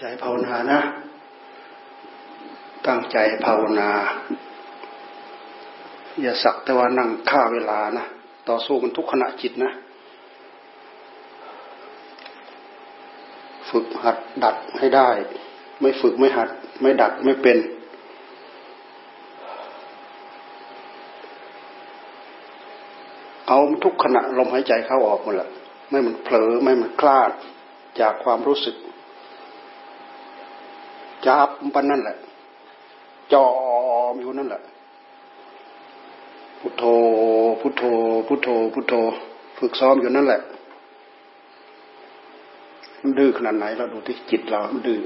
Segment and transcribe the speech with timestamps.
[0.00, 0.80] ใจภาวนานะ
[2.86, 3.90] ตั้งใจภาวนา
[6.20, 8.04] อย่าสักแต่ว่านั่งฆ่าเวลานะ
[8.48, 9.72] ต่อสู้มันทุกขณะจิตนะ
[13.70, 15.08] ฝึกหัดดัดให้ได้
[15.80, 16.48] ไม่ฝึกไม่หัด
[16.80, 17.58] ไม่ดัดไม่เป็น
[23.46, 25.48] เอาทุกขณะลมหายใจเข้าออกหมดแหละ
[25.90, 27.30] ไม่มันเผลอไม่มันคลาด
[28.00, 28.76] จากความรู้สึก
[31.26, 32.16] จับปันนั่นแหละ
[33.32, 33.46] จอ
[34.12, 34.62] มอยู่นั่นแหละ
[36.60, 36.84] พุทโธ
[37.60, 37.82] พุทโธ
[38.28, 38.94] พุทโธพุทโธ
[39.58, 40.40] ฝึกซ้อมอยู่นั่นแหละ
[43.00, 45.00] มันดื้อขนาดไหนเราดูที่จิตเรามันดื้อ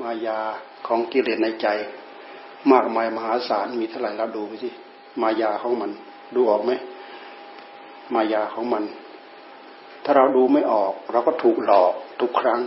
[0.00, 0.38] มายา
[0.86, 1.66] ของกิเลสในใจ
[2.72, 4.70] มากมายมหาศาลมีเท่าไหร่เราดูไปสิ
[5.22, 5.90] มายาของมัน
[6.34, 6.72] ดูออกไหม
[8.14, 8.84] มายาของมัน
[10.04, 12.60] ถ้าเราดูไม่ออก เราก็ถูกหลอกทุกครั้ง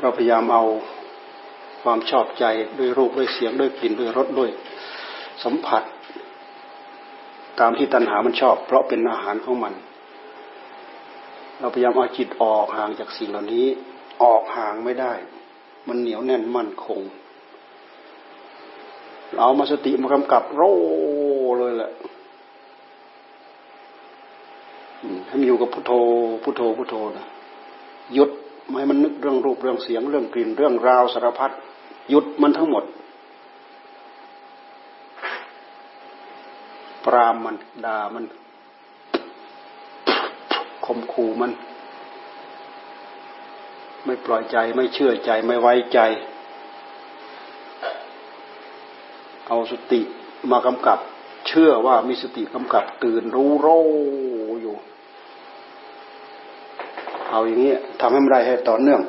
[0.00, 0.64] เราพยายามเอา
[1.82, 2.44] ความชอบใจ
[2.78, 4.50] ด้วยรูปด้วยเสียงด้วยกลิ่นด้วยรสด้วย
[5.44, 5.82] สัมผัส
[7.60, 9.74] ตามที่ตัณหามันชอบ เพราะเป็นอาหารของมัน
[11.58, 13.66] เราพยายามเอาจิตออกห่างจากสิ่งเหล่านี้
[14.22, 15.12] ออกห่างไม่ได้
[15.88, 17.00] มันเหนียวแน่นมั่นคง
[19.34, 20.62] เรามาสติมากำกับโร
[21.58, 21.92] เลยแหละ
[25.26, 25.92] ให้มันอยู่กับพุทโธ
[26.42, 27.26] พุทโธพุทโธนะ
[28.14, 28.30] หยุด
[28.68, 31.50] ไม่มันนึกเรื่องรูปเรื่องเสียงเรื่องกลิ่นเรื่องราวสารพัด
[32.10, 32.84] หยุดมันทั้งหมด
[37.04, 38.24] ปรามมันด่ามัน
[40.86, 41.52] คมขู่มัน
[44.04, 46.00] ไม่ปล่อยใจไม่เชื่อใจไม่ไว้ใจ
[49.48, 50.00] เอาสติ
[50.50, 50.98] มากำกับ
[51.48, 53.68] เชื่อว่ามีสติกำกับตื่นรู้โร
[54.62, 54.76] อยู่
[57.36, 59.00] เอาอย่างนี้ทำให้มันได้ให้ต่อเนื่อง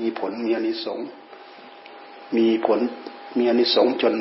[0.00, 1.06] มีผลมีอนิสงส์
[2.36, 2.80] มีผล
[3.38, 4.14] มีอนิสงส์จน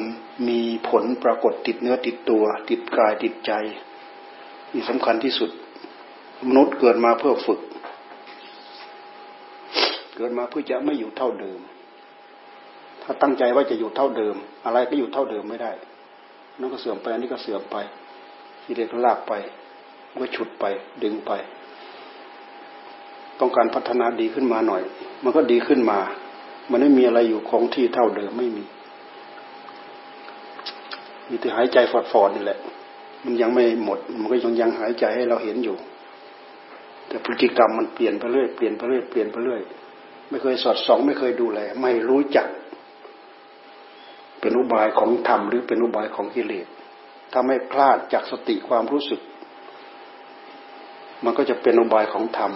[0.50, 3.51] มีผลปรากฏติดเนื้อติดตัว ติดกายติดใจ
[4.73, 5.50] นี่สำคัญที่สุด
[6.50, 7.59] มนุษย์เกิดมาเพื่อฝึก
[10.16, 11.59] เกิดมาเพื่อจะไม่อยู่เท่าเดิม
[13.03, 14.35] ถ้าตั้งใจว่าจะอยู่เท่าเดิม
[14.66, 15.72] อะไรก็อยู่เท่าเดิมไม่ได้
[16.59, 17.78] นั่นก็เสื่อมไปอันนี้ก็เสื่อมไป
[18.63, 19.35] ที่เรียกลากไป
[20.22, 20.66] ก็ฉุดไป
[21.03, 21.31] ดึงไป
[23.40, 24.81] ต้องการพัฒนาดีขึ้นมาหน่อย
[25.24, 26.00] มันก็ดีขึ้นมา
[26.69, 28.63] มันไม่มีอะไรอยู่คงที่เท่าเดิมไม่มี
[31.29, 31.78] มีแต่หายใจ
[32.12, 32.59] ฟอดๆนี่แหละ
[33.23, 35.75] มันยังไม่หมด มันก็ยังยังหายใจให้เราเห็นอยู่
[37.07, 39.62] แต่พฤติกรรมมันเปลี่ยนไปเรื่อยเปลี่ยนไปเรื่อยเปลี่ยนไปเรื่อย
[40.29, 42.47] ไม่เคยสอดส่อง ไม่เคยดูแลไม่รู้จัก
[44.40, 46.68] เป็นอุบายของธรรมหรือเป็นอุบายของกิเลส
[47.31, 49.19] ถ้าไม่พลาดจากสติความรู้สึก
[51.23, 52.51] มันก็จะเป็นอุบายของธรรม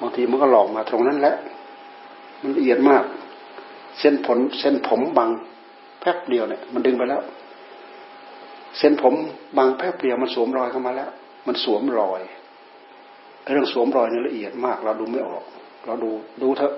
[0.00, 1.34] บางทีมันก็หลอกมาตรงนั้นแหละ
[2.42, 3.04] มันละเอียดมาก
[3.98, 5.30] เส้นผลเส้นผมบาง
[6.00, 7.22] แป๊บเดียวเนี่ย มันดึงไปแล้ว
[8.78, 9.14] เส้นผม
[9.56, 11.10] บางแป๊บเดียวมันสวมรอยเข้ามาแล้ว
[11.46, 12.20] มันสวมรอย
[13.52, 15.44] เรื่องสวมรอยนี่ละเอียดมาก เราดูไม่ออก
[15.86, 16.10] เราดู
[16.42, 16.74] ดูเถอะ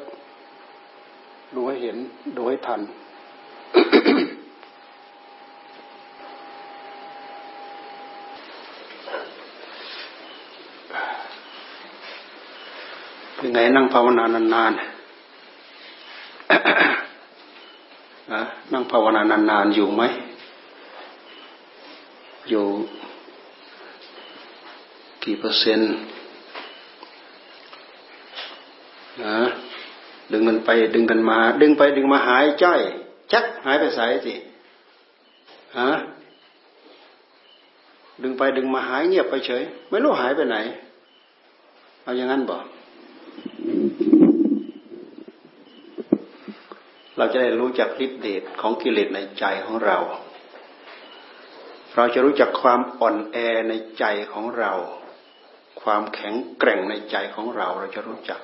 [1.55, 1.97] ดูให้เห็น
[2.37, 2.81] ดูให้ทัน
[13.39, 14.83] เป็นไงนั่งภาวนานานๆ
[18.73, 20.03] นั่งภาวนานานๆอยู่ไหม
[22.49, 22.65] อยู่
[25.25, 25.89] กี่เปอร์เซ็นต์
[29.25, 29.37] นะ
[30.33, 32.81] ดึงกันไปดึงกันมา ดึงไปดึงมาหายจ้อย
[33.33, 34.35] จักหายไปใส่สิ
[35.79, 35.91] ฮะ
[38.23, 40.57] ดึงไปดึงมาหายเงียบไปเฉย ไม่รู้หายไปไหน
[42.03, 42.65] เอาอย่างนั้นบอก
[47.19, 49.99] เราจะได้รู้จักฤทธิเดชของกิเลสในใจของเรา
[51.95, 53.37] เราจะรู้จักความอ่อนแอ
[53.69, 54.73] ในใจของเรา
[55.83, 58.41] ความแข็งแกร่งในใจของเรา เราจะรู้จัก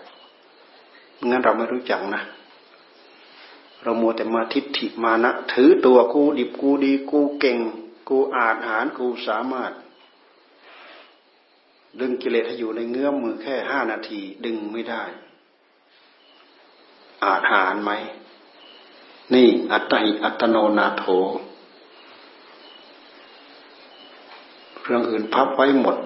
[1.26, 2.22] งั้นเราไม่รู้จักนะ
[3.82, 7.58] เรามัวแต่มาทิฏฐิมานะ ถือตัวกูดิบกูดีกูเก่ง
[8.08, 9.72] กูอาจหารกูสามารถ
[12.00, 15.02] ดึงกิเลสให้อยู่ในเงื้อมมือแค่ห้านาที ดึงไม่ได้
[17.24, 17.92] อาจหารไหม
[19.32, 21.04] นี่อัตติอัตโนนาโถ
[24.82, 25.96] เรื่องอื่นพับไว้หมด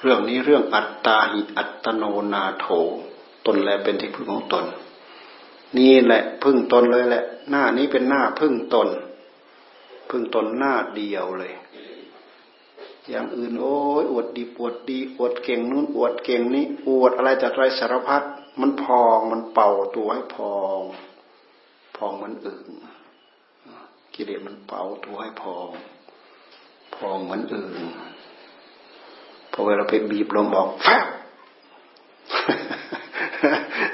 [0.00, 2.66] เรื่องนี้เรื่องอัตตาหิอัตโนนาโถ
[3.46, 4.64] ตนแลเป็นที่พึ่งของตน
[5.78, 8.88] นี่แหละพึ่งตนเลยแหละ หน้านี้เป็นหน้าพึ่งตน
[10.10, 11.52] พึ่งตนหน้าเดียวเลย
[13.08, 18.22] อย่างอื่นโอ้ยอวดดีปวดดีอวดเก่งนู้นอวดเก่งนี้อวดอะไรจากไรสารพัด
[18.60, 20.80] มันพองมันเป่าตัวให้พอง
[22.04, 22.62] องมันอึ่ง
[24.14, 25.70] กิเลสมันเป่าตัวให้พอง
[26.94, 27.68] พองเหมือนอึ่ง
[29.52, 31.06] พอเวลาไปบีบลมออกแฟบ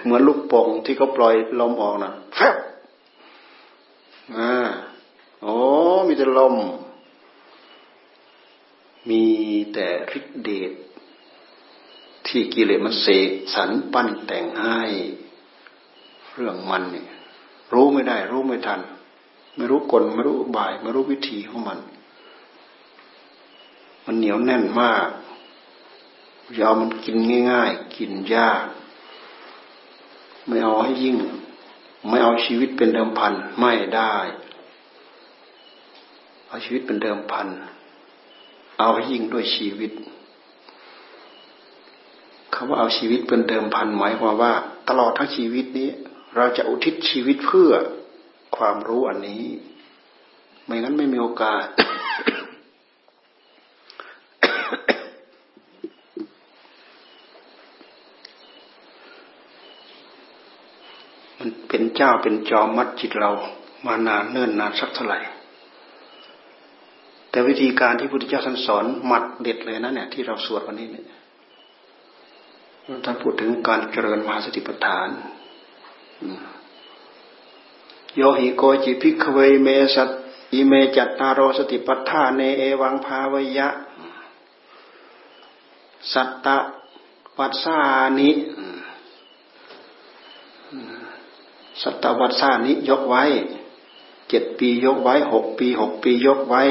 [0.02, 2.56] เหมือนลูกโป่งที่เขาปล่อยลมออกนะแฟบ
[4.36, 4.52] อ่า
[5.42, 5.54] โอ้
[6.08, 6.56] มีแต่ลม
[9.10, 9.24] มี
[9.74, 9.86] แต่
[10.18, 10.72] ฤทธิเดช
[12.26, 14.78] ที่กิเลสมันเสกสรรปั้นแต่งให้
[16.34, 17.06] เรื่องมันเนี่ย
[17.72, 18.80] รู้ไม่ได้ รู้ไม่ทัน
[19.56, 21.78] ไม่รู้กลไม่รู้บ่าย ไม่รู้วิธีของมัน
[24.04, 25.08] มันเหนียวแน่นมาก
[26.58, 27.16] ยอมมันกิน
[27.50, 28.64] ง่าย ๆ กินยาก
[30.46, 31.16] ไม่เอาให้ยิ่ง
[32.08, 34.14] ไม่เอาชีวิตเป็นเดิมพันไม่ได้
[36.48, 37.48] เอาชีวิตเป็นเดิมพัน
[38.78, 39.92] เอาให้ยิ่งด้วยชีวิต
[42.54, 44.52] คำว่าเอาชีวิตเป็นเดิมพันหมายความว่า
[44.88, 45.90] ตลอดทั้งชีวิตนี้
[46.36, 47.72] เราจะอุทิศชีวิตเพื่อ
[48.56, 49.44] ความรู้อันนี้
[50.64, 51.66] ไม่งั้นไม่มีโอกาส
[61.38, 63.30] มันเป็นเจ้าเป็นจอมมัดจิตเรา
[63.86, 65.18] มานานเนิ่นนานสักเท่าไหร่
[67.30, 71.06] แต่วิธีการที่พุทธเจ้าท่านสอนหมัดเด็ดเลยนะเนี่ยที่เราสวดวันนี้เนี่ย
[73.04, 75.08] ท่านพูดถึงการเจริญมหาสติปัฏฐาน
[78.16, 80.10] โยหิโกจิ ภิกขะเว
[80.52, 83.68] อิเมจัตตาโร สะติปัฏฐาเนเอวังภาเวยยะ
[86.12, 86.56] สัตตะ
[87.38, 87.78] วัสสา
[88.18, 88.30] นิ
[91.82, 93.24] สัตตะ วัสสานิยกไว้
[94.28, 96.62] เจ็ดปียกไว้หกปีหกปียกไว้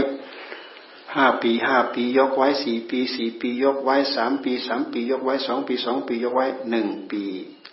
[1.15, 7.24] ห้าปีห้าปียกไว้สี่ปีสี่ปียกไว้สามปีสามปียกไว้สองปีสองปียกไว้หนึ่งปี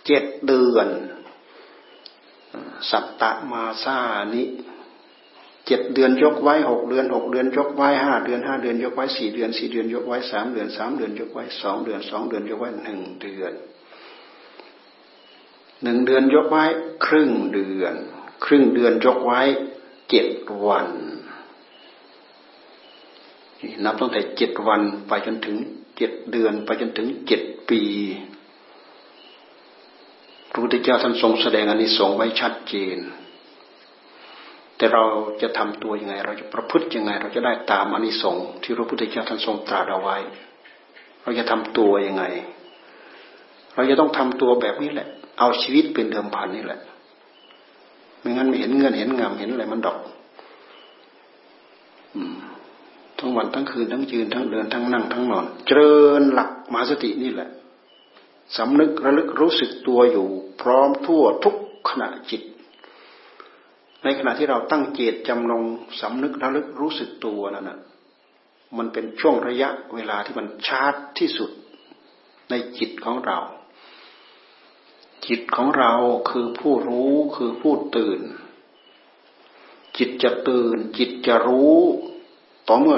[0.05, 0.87] เจ็ดเดือน
[2.91, 3.97] สัตตมาซา
[4.33, 4.43] นิ
[5.67, 13.53] เจ็ดเดือนยกไว้หกเดือนหกเดือนยกไว้ห้าเดือนห้าเดือนยกไว้สี่เดือนสี่เดือนยกไว้สามเดือนสามเดือนยกไว้สองเดือนสองเดือนยกไว้หนึ่งเดือน
[15.83, 16.63] หนึ่งเดือนยกไว้
[17.05, 17.95] ครึ่งเดือน
[18.45, 19.41] ครึ่งเดือนยกไว้
[20.09, 20.27] เจ็ด
[20.65, 20.87] วัน
[23.83, 25.57] นับตั้งแต่เจ็ดวันไปจนถึง
[25.97, 27.81] เจ็ดเดือนไปจนถึงเจ็ดปี
[30.53, 32.97] พระพุทธเจ้าท่านทรงแสดงอนนี้สงไว้ชัดเจน
[34.77, 35.03] แต่เรา
[35.41, 40.17] จะทำตัวยังไง เราจะประพฤติยังไง เราจะได้ตามอนนี้สงที่พระพุทธเจ้าท่านทรงตรัสเอาไว้
[41.23, 42.23] เราจะทำตัวยังไง
[43.75, 45.07] เราจะต้องทำตัวแบบนี้แหละ
[45.39, 46.79] เอาชีวิตเป็นเดิมพันนี่แหละ
[48.19, 49.97] ไม่งั้นไม่เห็นเงินเห็นงามเห็นอะไรมันดอก
[52.15, 52.35] อืม
[53.19, 57.49] ทั้งวันทั้งคืนทั้งยืนทั้งเดินทั้งนั่งทั้งนอน เจริญหลักมหาสตินี่แหละ
[58.57, 60.27] สำนึกระลึกรู้สึกตัวอยู่
[60.61, 61.55] พร้อมทั่วทุก
[61.89, 62.41] ขณะจิต
[64.03, 65.63] ในขณะที่เราตั้งเจตจำลง
[66.01, 67.79] สำนึกระลึกรู้สึกตัวนั่นนะ
[68.77, 71.51] มันเป็นช่วงระยะเวลาที่มันชาร์จที่สุด
[72.49, 73.39] ในจิตของเรา
[75.27, 75.93] จิตของเรา
[76.29, 78.21] คือผู้รู้คือผู้ตื่น
[79.97, 81.79] จิตจะตื่น จิตจะรู้
[82.67, 82.97] ต่อเมื่อ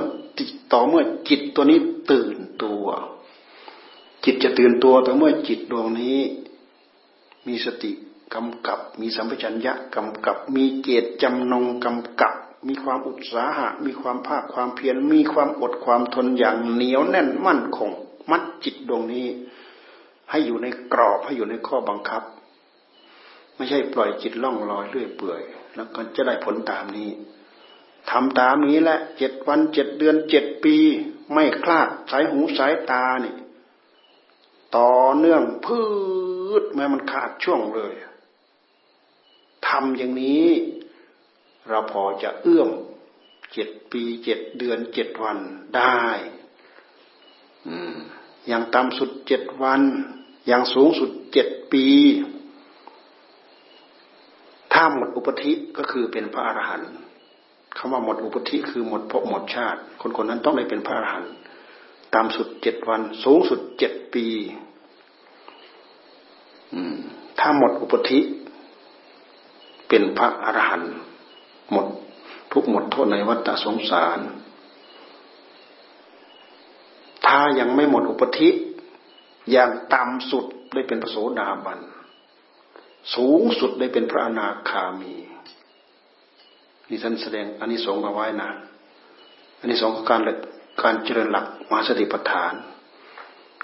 [0.73, 1.79] ต่อเมื่อจิตตัวนี้
[2.11, 2.85] ตื่นตัว
[4.25, 6.19] จิตจะตื่นตัวแต่เมื่อจิตดวงนี้
[7.47, 7.91] มีสติ
[8.33, 12.33] กำกับ มีสัมปชัญญะกำกับ มีเจตจำนงกำกับ
[12.67, 17.89] มีความอุตสาหะ มีความภาคความเพียร มีความอดความทนอย่างเหนียวแน่นมั่นคง
[18.31, 19.27] มัดจิตดวงนี้
[20.29, 22.23] ให้อยู่ในกรอบให้อยู่ในข้อบังคับ
[23.55, 25.41] ไม่ใช่ปล่อยจิตล่องลอยเรื่อยเปื่อย
[25.75, 27.09] แล้วก็จะได้ผลตามนี้
[28.09, 30.75] ทำตามนี้แหละเจ็ดวันเจ็ดเดือนเจ็ดปี
[31.33, 33.33] ไม่คลาดสายหูสายตานี่
[34.75, 35.81] ต่อเนื่องพื
[36.61, 37.93] ชแม้มันขาดช่วงเลย
[39.67, 40.47] ทำอย่างนี้
[41.69, 42.69] เราพอจะเอื้อม
[43.53, 45.37] เจ็ดปีเจ็ดเดือนเจ็ดวัน
[45.75, 46.01] ได้
[48.47, 49.81] อย่างต่ำสุดเจ็ดวัน
[50.47, 51.85] อย่างสูงสุดเจ็ดปี
[54.73, 56.91] ถ้าหมดอุปธิก็คือเป็นพระอรหันต์
[57.77, 61.33] คำว่าหมดอุปธิคือหมดภพหมดชาติ คนคนนั้นต้องได้เป็นพระอรหันต์
[62.13, 64.27] ตามสุดเจ็ดวัน สูงสุดเจ็ด ปี
[67.39, 68.19] ถ้าหมดอุปธิ
[69.87, 70.93] เป็นพระอรหันต์
[71.71, 71.87] หมด
[72.51, 74.19] ทุกหมดโทษในวัฏสงสาร
[77.25, 78.49] ถ้ายังไม่หมดอุปธิ
[79.51, 81.79] อย่างต่ำสุดได้เป็นพระโสดาบัน
[83.15, 85.15] สูงสุดได้เป็นพระอนาคามี
[86.89, 88.49] นี่ท่านแสดงอันนี้สงมาไว้นะ
[89.59, 90.21] อันนี้สงการ
[90.83, 92.53] การเจริญหลักมาสติปัฏฐาน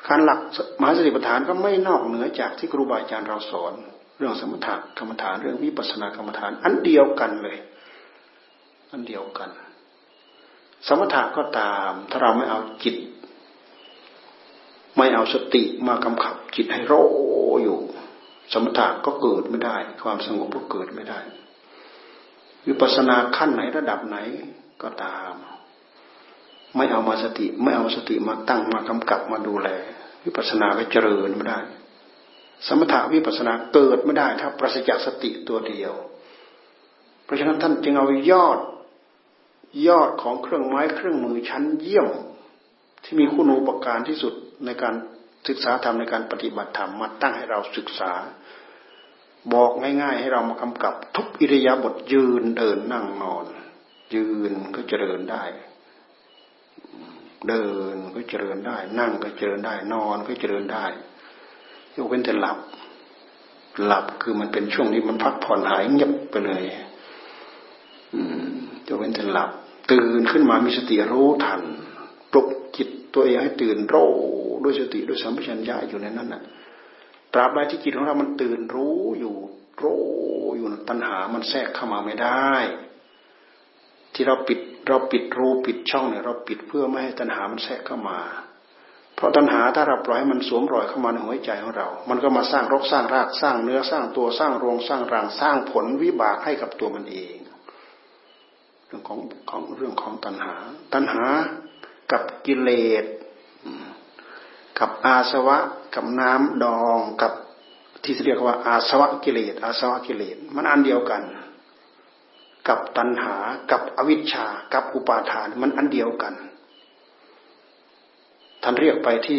[0.08, 0.39] การหลัก
[0.79, 3.74] มหาสติปัฏฐานก็ไม่นอกเหนือจากที่ครูบาอาจารย์เราสอน
[4.17, 7.58] เรื่องสมถะกรรมฐานเรื่องวิปัสสนากรรมฐาน อันเดียวกันเลย
[8.91, 9.50] อันเดียวกัน
[10.88, 12.96] สมถะก็ตาม ถ้าเราไม่เอาจิต
[14.98, 16.93] ไม่เอาสติมากำขับจิตให้โร
[17.63, 17.79] อยู่
[18.53, 21.20] สมถะก็เกิดไม่ได้ ความสงบก็เกิดไม่ได้
[22.67, 24.17] วิปัสสนาขั้นไหนระดับไหน
[24.84, 25.34] ก็ตาม
[26.75, 29.70] ไม่เอามาสติ ไม่เอาสติมาตั้งมากำกับมาดูแล
[30.24, 31.60] วิปัสสนาก็เจริญไม่ได้
[32.68, 35.94] สมถะวิปัสสนาเกิดไม่ได้ถ้าปราศจากสติตัวเดียว
[37.24, 38.60] เพราะฉะนั้นท่านจึงเอายอด
[39.88, 42.08] ยอดของเครื่องไม้เครื่องมือชั้นเยี่ยม
[43.04, 44.34] ที่มีคุณูปการที่สุด
[44.66, 44.96] ในการ
[45.48, 48.12] ศึกษาธรรมในการปฏิบัติธรรมมาตั้งให้เราศึกษา
[49.54, 53.46] บอกง่าย ๆ ให้เรามากำกับทุกอิริยาบถยืนเดินนั่งนอน
[54.16, 55.44] ยืนก็เจริญได้
[57.48, 60.86] เดินก็เจริญได้ นั่งก็เจริญได้ นอนก็เจริญได้
[61.95, 62.57] ยกเว้นแต่หลับ
[63.86, 66.63] หลับคือมันเป็นช่วงที่มันพักผ่อนหายเงียบไปเลย
[68.13, 68.53] อืม
[68.88, 69.50] ยกเว้นแต่หลับ
[69.91, 71.62] ตื่นขึ้นมามีสติรู้ทัน
[72.31, 73.95] ปลุกจิตตัวเองให้ตื่นโร
[74.63, 76.41] ด้วยสติด้วยสัมปชัญญะอยู่ในนั้นน่ะ
[77.33, 79.36] ตราบใดที่จิตของเรา มันตื่นรู้อยู่
[79.83, 80.01] รู้
[80.57, 82.51] อยู่ตัณหามันแทรกเข้ามาไม่ได้
[84.13, 88.20] ที่เราปิด เราปิดรูปิดช่องเนี่ยเราปิดเพื่อไม่ให้ตัณหามันแทรกเข้ามา
[89.16, 97.38] เพราะตัณหาถ้าเราปล่อยให้มันสวมรอยเข้ามาในหัวใจของเรา มันก็มาสร้างรกสร้างรากสร้างเนื้อสร้างตัวสร้างรวงสร้างรังสร้างผลวิบากให้กับตัวมันเอง
[98.88, 99.20] เรื่องของ
[99.50, 100.56] ของเรื่องของตัณหา
[100.94, 101.26] ตัณหา
[102.12, 102.70] กับกิเล
[103.04, 103.06] ส
[104.80, 105.58] กับอาสวะ
[105.96, 107.34] กับน้ำดองกับ
[108.04, 111.22] ที่เรียกว่าอาสวะกิเลสอาสวะกิเลสมันอันเดียวกัน
[112.68, 113.36] กับตัณหา
[113.72, 116.34] กับอวิชชา กับอุปาทานมันอันเดียวกัน
[118.63, 119.38] ท่านเรียกไปที่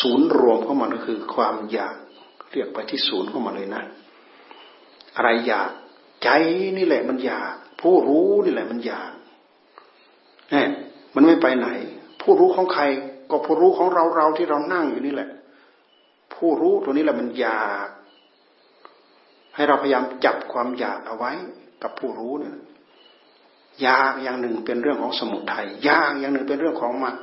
[0.00, 1.96] ศูนย์รวมของมันก็คือ ความอยาก
[2.52, 3.82] เรียกไปที่ศูนย์ของมันเลยนะ
[5.16, 5.70] อะไรอยาก
[6.22, 6.28] ใจ
[6.76, 9.12] นี่แหละมันอยาก ผู้รู้นี่แหละมันอยาก
[10.50, 10.68] เนี่ย
[11.14, 11.68] มันไม่ไปไหน
[12.20, 12.82] ผู้รู้ของใคร
[13.30, 15.30] ก็ผู้รู้ของเราเราที่เรานั่งอยู่นี่แหละ
[16.34, 17.88] ผู้รู้ตัวนี้แหละมันอยาก
[19.54, 21.32] ให้เราพยายามจับความอยากเอาไว้
[21.82, 22.56] กับผู้รู้เนี่ย
[23.86, 27.16] ยากอย่างหนึ่งเป็นเรื่องของสมุทัยยากอย่างหนึ่งเป็นเรื่องของมรรค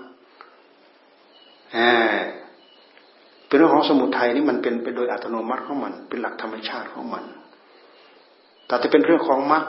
[3.48, 7.24] เป็นเรื่องของสมุทัยนี่มันเป็นไปโดยอัตโนมัติของมัน เป็นหลักธรรมชาติของมัน
[8.66, 9.64] แต่ถ้าเป็นเรื่องของมรรค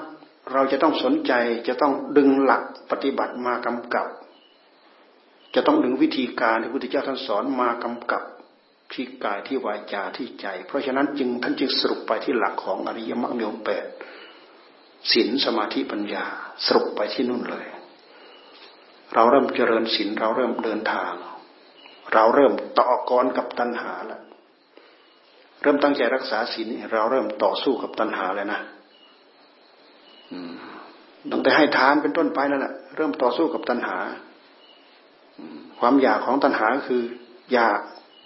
[0.53, 1.33] เราจะต้องสนใจ
[1.69, 4.07] จะต้องดึงหลักปฏิบัติมากำกับ
[5.55, 8.23] จะต้องดึงวิธีการที่พระพุทธเจ้าท่านสอนมากำกับ
[8.93, 13.85] ที่กายที่วาจาที่ใจ เพราะฉะนั้นจึงท่านจึงสรุปไปที่หลักของอริยมรรคมีองแปด
[15.11, 16.25] ศีลสมาธิปัญญา
[16.67, 17.67] สรุปไปที่นู่นเลย
[19.15, 21.13] เราเริ่มเจริญศีลเราเริ่มเดินทาง
[22.13, 24.23] เราเริ่มต่อกรกับตัณหาแล้ว
[25.63, 28.61] เริ่มตั้งใจรักษาศีลเราเริ่มต่อสู้กับตัณหาแล้วนะ
[31.31, 33.99] ตั้งแต่ให้ทานเป็นต้นไปนั่นแหละเริ่มต่อสู้กับตัณหา
[35.81, 37.03] ความอยากของตัณหาคือ
[37.53, 37.81] อยาก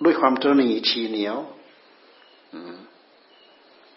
[0.05, 1.37] ด้วยความตรนีชีเหนียว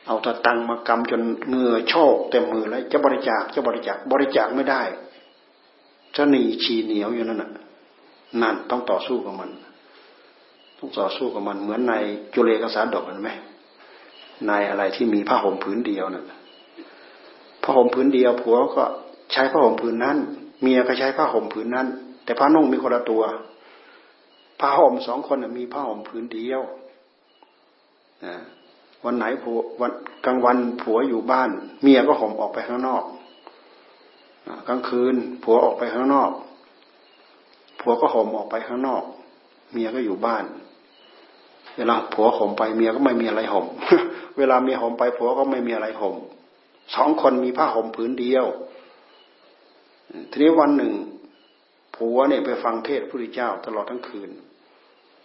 [0.09, 4.81] เอาตะตังมากำจนเงือโชกเต็มมือแล้วจะบริจาคจะบริจาคบริจาคไม่ได้
[6.15, 7.51] ตรนีชีเหนียวอยู่นั่นน่ะ
[8.41, 9.49] นั่นต้องต่อสู้กับมัน
[10.77, 11.93] ต้องต่อสู้กับมัน เหมือนใน
[12.33, 13.29] จุเลกสารดอกเห็นไหม
[14.47, 16.25] ในอะไรที่มีผ้าห่มผืนเดียวน่ะ
[17.63, 18.83] ผ้าห่มผืนเดียวผัวก็
[19.31, 20.17] ใช้ผ้าห่มผืนนั้น
[20.61, 21.87] เมียก็ใช้ผ้าห่มผืนนั้น
[22.23, 23.23] แต่ผ้านุ่งมีคนละตัว
[24.59, 26.61] ผ้าห่มสองคนมีผ้าห่มผืนเดียว
[29.05, 29.91] วันไหนผัววัน
[30.25, 31.49] กลางวันผัวอยู่บ้าน
[31.81, 33.03] เมียก็ห่มออกไปข้างนอก
[34.67, 36.31] กลางคืน ผัวออกไปข้างนอก
[37.79, 39.03] ผัวก็ห่มออกไปข้างนอก
[39.71, 40.45] เมียก็อยู่บ้าน
[41.77, 43.65] เวลาผัวห่มไปเมียก็ไม่มีอะไรห่ม
[44.37, 46.15] เวลาเมียห่มไปผัวก็ไม่มีอะไรห่ม
[46.95, 48.45] สองคนมีผ้าห่มผืนเดียว
[50.31, 50.93] ทีนี้วันหนึ่ง
[51.95, 54.29] ผัวเนี่ยไปฟังเทศพระพุทธเจ้าตลอดทั้งคืน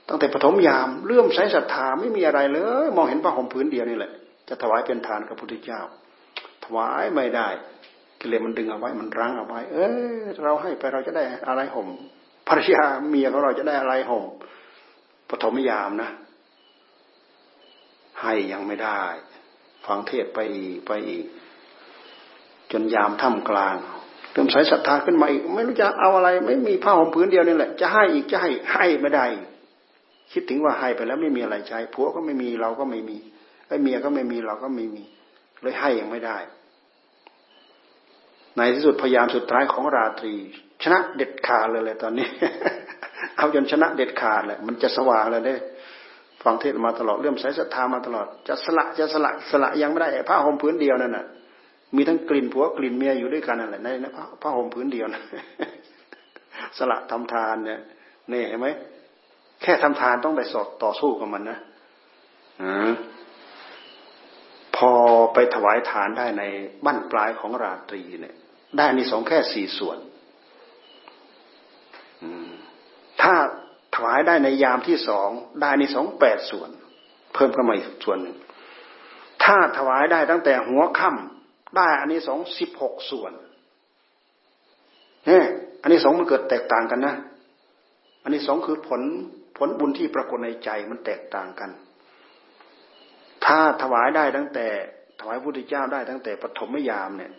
[0.08, 4.12] ตั้งแต่ปฐมยามเลื่อมใสศรัทธาไม่มีอะไรเลย มองเห็นพระห่มพื้นเดียวนี่แหละ
[4.48, 5.80] จะถวายเป็นทานกับพระพุทธเจ้า
[6.64, 7.48] ถวายไม่ได้
[8.20, 9.76] กิเลสมันดึงเอาไว้มันรั้งเอาไว้ เอ
[10.18, 11.88] อเราให้ไปเราจะได้อะไรห่ม
[12.48, 14.24] ภรรยาเมียของเราจะได้อะไรห่ม
[15.30, 16.10] ปฐมยามนะ
[18.20, 19.02] ให้ยังไม่ได้
[19.86, 21.24] ฟังเทศไปอีกไปอีก
[22.72, 23.76] จนยามท่ามกลาง
[24.32, 29.26] เริ่มใส่ศรัทธาขึ้นมาอีก ไม่รู้จะเอาอะไร ไม่มีผ้าห่มพื้นเดียวนี่แหละ จะให้อีกจะให้ให้ไม่ได้
[30.32, 33.18] คิดถึงว่าให้ไปแล้วไม่มีอะไรใช้ผัวก็ไม่มีเราก็ไม่มี
[33.66, 35.02] เอให้เมียก็ไม่มีเราก็ไม่มี
[35.62, 36.38] เลยให้ยังไม่ได้
[38.56, 40.34] ในที่สุดพยายามสุดท้ายของราตรี
[40.82, 42.28] ชนะเด็ดขาดเลยเลยตอนนี้
[43.36, 45.54] เอาจนชนะเด็ดขาดแหละมันจะสว่างเลยได้
[46.44, 51.26] ฟังเทศมาตลอดเรื่องสายศรัทธามาตลอด จะสละจะสละสละยังไม่ได้ผ้าห่มพื้นเดียวนั่นน่ะ
[51.96, 54.04] มีทั้งกลิ่นผัวกลิ่นเมียอยู่ด้วยกันนั่นแหละในใน
[54.42, 55.22] ผ้าห่มพื้นเดียวนะ
[56.78, 57.80] สละทำทานเนี่ย
[58.32, 58.68] นี่เห็นไหม
[59.64, 61.58] แค่ทำทานต้องไปสอดต่อสู้กับมันนะ
[62.62, 62.64] อ
[64.76, 64.90] พอ
[65.34, 66.42] ไปถวายทานได้ใน
[66.84, 68.36] บั้นปลายของราตรีเนี่ย
[68.78, 69.98] ได้ในสองแค่สี่ส่วน
[73.22, 73.34] ถ้า
[73.94, 75.28] ถวายได้ในยามที่สอง
[75.60, 76.70] ได้ในสองแปดส่วน
[77.34, 78.36] เพิ่มเข้ามาอีกส่วนหนึ่ง
[79.44, 83.32] ถ้าถวายได้ตั้งแต่หัวค่ำได้อันนี้สองสิบหกส่วน
[85.26, 85.44] เนี่ย
[85.82, 87.14] อันนี้สองมันเกิดแตกต่างกันนะ
[88.22, 89.02] อันนี้สองคือผล
[89.56, 91.70] ผลบุญที่ปรากฏในใจมันแตกต่างกัน
[93.44, 94.66] ถ้าถวายได้ตั้งแต่
[95.20, 97.32] ถวายพระพุทธเจ้าได้ตั้งแต่ปฐมยามเนี่ย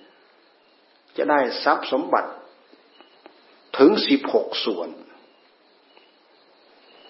[1.18, 2.32] จะได้ทรัพย์สมบัติ
[3.78, 4.90] ถึงสิบหกส่วน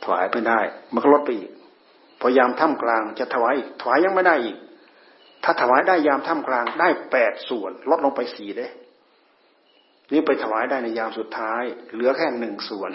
[0.03, 0.59] ถวายไม่ได้
[0.93, 1.51] มันก็ลดไปอีก
[2.19, 4.57] พอยามท่ามกลางจะถวายถวายยังไม่ได้อีก
[5.43, 8.67] ถ้าถวายได้ยามท่ามกลางได้แปดส่วน ลดลงไปสี่เด้
[10.11, 12.91] นี่ไปถวายได้ในยามสุดท้าย เหลือแค่หนึ่งส่วน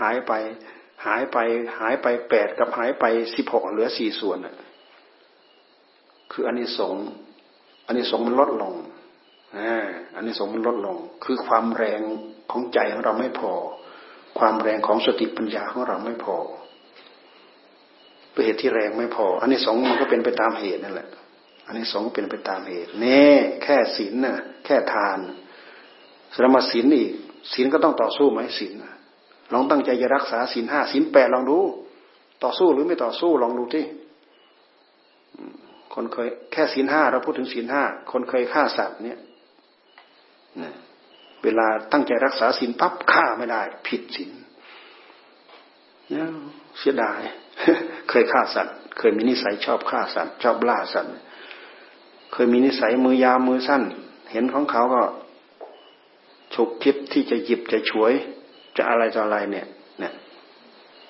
[0.00, 0.32] หายไป
[1.06, 1.36] หายไป
[1.78, 3.04] หายไปแปดกับหายไป
[3.36, 4.54] สิบหกเหลือสี่ส่วนอะ
[6.32, 6.96] คืออันนี้สง
[7.86, 8.74] อันนี้สงมันลดลง
[10.14, 12.00] อันนี้สงมันลดลง คือความแรง
[12.50, 13.52] ของใจของเราไม่พอ
[14.38, 16.36] ความแรงของสติปัญญาของเราไม่พอ
[18.32, 21.08] เป็นเหตุที่แรงไม่พอ อันนี้สองมันก็เป็นไปตามเหตุนั่นแหละ
[21.66, 23.26] อันนี้สองเป็นไปตามเหตุเน่
[23.62, 25.18] แค่ศีลน่ะ แค่ทาน
[26.34, 27.12] สมาศีลอีก
[27.52, 28.74] ศีลก็ต้องต่อสู้ไหมศีล
[29.52, 31.58] ลองตั้งใจจะรักษาศีลห้าศีลแปดลองดู
[32.42, 33.84] ต่อสู้หรือไม่ต่อสู้ลองดูที่
[35.94, 39.18] คนเคยแค่ศีลห้าเราพูดถึงศีลห้าคนเคยฆ่าสัตว์เนี่ย
[41.44, 44.30] เวลาตั้งใจรักษาศีลปั๊บฆ่าไม่ได้ ผิดศีล
[46.10, 46.26] เนี่ย
[46.78, 47.20] เสียดาย
[48.10, 51.12] เคยฆ่าสัตว์ เคยมีนิสัยชอบฆ่าสัตว์ ชอบล่าสัตว์
[52.32, 53.82] เคยมีนิสัยมือยาวมือสั้น
[54.32, 55.02] เห็นของเขาก็
[56.54, 58.12] ฉุกคิดที่จะหยิบจะช่วย
[58.76, 59.66] จะอะไรจะอะไรเนี่ย
[60.00, 60.12] เนี่ย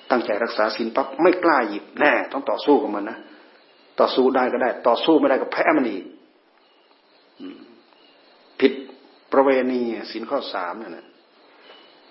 [0.09, 3.17] ตั้งใจรักษาศีลปั๊บไม่กล้าหยิบแน่ต้องต่อสู้กับมันนะ
[3.99, 6.05] ต่อสู้ได้ก็ได้ ต่อสู้ไม่ได้ก็แพ้มันอีก
[8.59, 8.73] ผิด
[9.31, 11.05] ประเวณีสินข้อสามนี่ย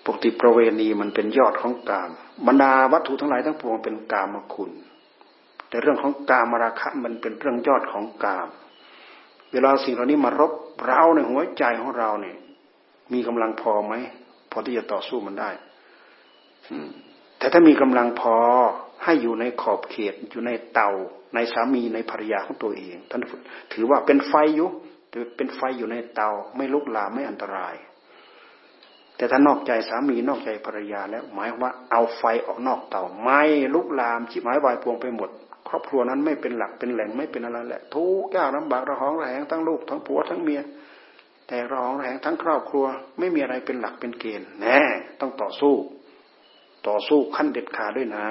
[0.05, 2.11] ปกติประเวณีมันเป็นยอดของกาม
[2.47, 4.71] บรรดาวัตถุทั้งหลายทั้งปวงเป็นกามคุณ
[5.69, 8.49] แต่เรื่องของกามราคะมันเป็นเรื่องยอดของกาม
[9.53, 10.53] เวลาสิ่งเหล่านี้มารบ
[10.87, 12.37] เราในหัวใจของเราเนี่ย
[13.13, 13.95] มีกำลังพอไหม
[14.57, 15.51] อที่จะต่อสู้มันได้
[17.39, 18.37] แต่ถ้ามีกำลังพอ
[19.05, 20.91] ให้อยู่ในขอบเขตอยู่ในเตา
[21.35, 23.21] ในสามีในภรรยาของตัวเองท่าน
[23.73, 24.69] ถือว่าเป็นไฟอยู่
[25.37, 27.75] เป็นไฟอยู่ในเตา ไม่ลุกลามไม่อันตราย
[29.17, 33.43] แต่ถ้านอกใจสามีนอกใจภรรยาแล้วหมายว่าเอาไฟออกนอกเตาไม่
[33.75, 35.31] ลุกลามชิบหายวายพวงไปหมด
[35.69, 40.61] ครอบครัวนั้นไม่เป็นหลักเป็นแหล่งไม่เป็นอะไรแหละทุกยากลำบากระหองระแหงทั้งลูกทั้งผัวทั้งเมีย
[41.47, 42.87] แต่ระหองแหงทั้งครอบครัว
[43.19, 44.81] ไม่มีอะไรเป็นหลักเป็นเกณฑ์แน่
[45.21, 45.75] ต้องต่อสู้
[46.89, 48.27] ต่อสู้ขั้นเด็ดขาดด้วยนะ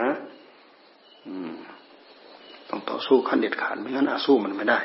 [1.28, 1.54] อืม
[2.70, 4.80] ต้องต่อสู้ขั้นเด็ดขาดไม่งั้นอาสู้มันไม่ได้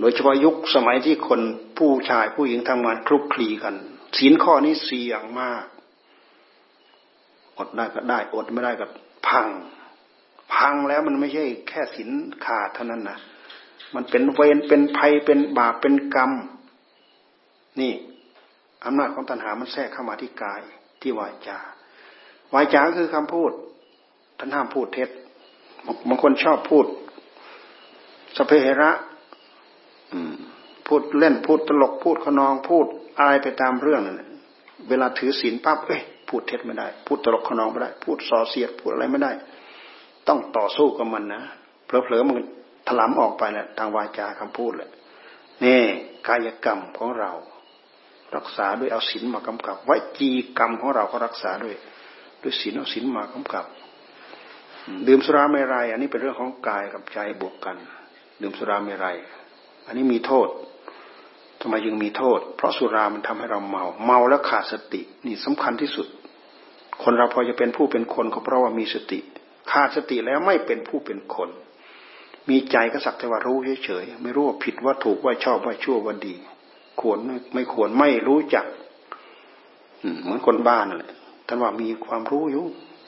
[0.00, 1.40] โดยเฉพาะยุคสมัยที่คน
[1.78, 3.74] ผู้ชายผู้หญิงทำงานคลุกคลีกัน
[4.18, 5.64] ศีลข้อนี้เสี่ยงมาก
[7.58, 8.86] อดได้ก็ได้อดไม่ได้ก็
[9.28, 9.46] พัง
[10.54, 12.10] พังแล้วมันไม่ใช่แค่ศีล
[12.44, 13.18] ขาดเท่านั้นนะ
[13.94, 16.32] มันเป็นเวรเป็นภัยเป็นบาปเป็นกรรม
[17.80, 17.92] นี่
[18.84, 20.60] อำนาจของตัณหามันแทรกเข้ามาที่กาย
[21.00, 21.58] ที่วาจา
[22.54, 23.52] วาจาก็คือคำพูด
[24.38, 25.10] ท่านห้ามพูดเท็จ
[26.08, 26.86] บางคนชอบพูด
[28.36, 28.90] สเพเหระ
[30.86, 32.86] พูดเล่นพูดตลกพูดขนองพูด
[33.18, 34.30] อะไรไปตามเรื่องนั่น
[34.88, 39.32] เวลาถือศีลปั๊บเอ้ยพูดเท็จไม่ได้ พูดตลกขนองไม่ได้ พูดส่อเสียดพูดอะไรไม่ได้
[40.28, 41.42] ต้องต่อสู้กับมันนะ
[41.86, 42.36] เผลอๆมัน
[42.86, 44.90] ถลำออกไปแหละทางวาจาคำพูดแหละ
[45.64, 45.80] นี่
[46.26, 47.30] กายกรรมของเรา
[48.36, 51.74] รักษาด้วยเอาศีลมากำกับวจีกรรมของเราก็รักษาด้วย
[52.42, 53.64] ด้วยศีลเอาศีลมากำกับ
[55.06, 57.76] ดื่มสุราเมรัยอันนี้เป็นเรื่องของกายกับใจบวกกัน
[58.40, 59.16] ดื่มสุราเมรัย
[59.86, 60.48] อันนี้มีโทษ
[61.60, 66.06] ทำไมยังมีโทษ เพราะสุรามันทำให้เราเมา เมาแล้วขาดสตินี่สำคัญที่สุด
[67.02, 69.18] คนเราพอจะเป็นผู้เป็นคนก็เพราะว่ามีสติ
[69.70, 71.50] ขาดสติแล้วไม่เป็นผู้เป็นคน
[72.50, 76.34] มีใจก็สักแต่ว่ารู้เฉยๆไม่รู้ว่าผิดว่าถูกว่าชอบว่าชั่วว่าดี
[77.00, 77.18] ควร
[77.54, 78.66] ไม่ควรไม่รู้จัก
[80.22, 81.12] เหมือนคนบ้านนั่นแหละ
[81.46, 82.64] ท่านว่ามีความรู้อยู่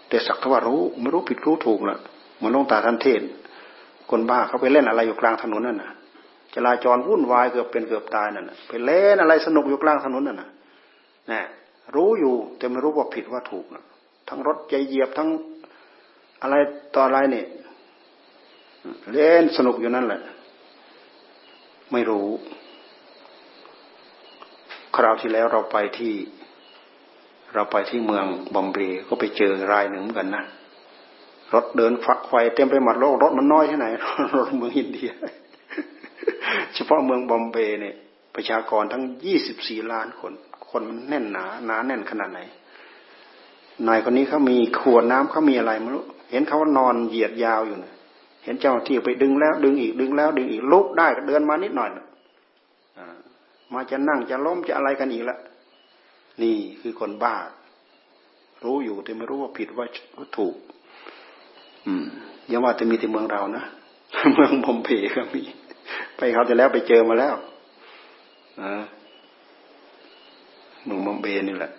[0.09, 1.99] แต่สักแต่ว่ารู้ไม่รู้ผิดรู้ถูกละ
[2.37, 3.21] เหมือนลงตาท่านเทศ
[4.11, 5.93] คนบ้าเขาไปเล่นอะไรอยู่กลางถนนนั่นน่ะ
[6.55, 10.49] จราจรวุ่นวายเกือบเป็นเกือบตายนั่นน่ะไปเล่นอะไรสนุกอยู่กลางถนนนั่นน่ะ
[11.31, 11.41] นี่
[11.95, 13.85] รู้อยู่แต่ไม่รู้ว่าผิดว่าถูกนะ
[14.29, 15.29] ทั้งรถใจเหยียบทั้ง
[16.43, 16.55] อะไร
[16.95, 17.47] ต่ออะไรเนี่ย
[19.13, 20.21] เล่นสนุกอยู่นั่นแหละ
[21.93, 22.27] ไม่รู้
[24.99, 26.15] คราวที่แล้วเราไปที่
[27.55, 30.45] เราไปที่เมืองบอมเบย์ก็ไปเจอรายหนึ่งเหมือนกันนะ
[31.55, 33.87] รถเดินฝักไฟเต็มไปหมดโลกรถมันน้อยที่ไหน
[34.37, 35.11] รถเมืองอินเดีย
[36.75, 37.95] เฉพาะเมืองบอมเบย์เนี่ย
[38.35, 40.33] ประชากรทั้งยี่สิบสี่ล้านคน
[40.71, 42.41] คนมันแน่นหนาหนาแน่นขนาดไหน
[43.87, 47.93] นายคนนี้เขามีขวดน้ำเขามีอะไรไม่รู้เห็นเขานอนเหยียดยาวอยู่นะ
[48.45, 52.07] เห็นเจ้าที่ไปดึงแล้วดึงอีกดึงแล้วดึงอีกลุกได้ก็เดินมานิดหน่อยนะ
[53.73, 55.39] มาจะนั่งจะล้มจะอะไรกันอีกละ
[56.43, 57.35] นี่คือคนบ้า
[58.65, 59.87] รู้อยู่แต่ไม่รู้ว่าผิดว่า
[60.37, 60.55] ถูก
[61.87, 62.05] อืม
[62.53, 63.65] ยังว่าจะมีแต่เมืองเรานะ
[64.35, 65.43] เมืองบอมเพก็มี
[66.17, 67.35] ไปเขาจะแล้วไปเจอมาแล้ว
[68.63, 68.73] นะ
[70.85, 71.73] เมืองบอมเบนี่แหละ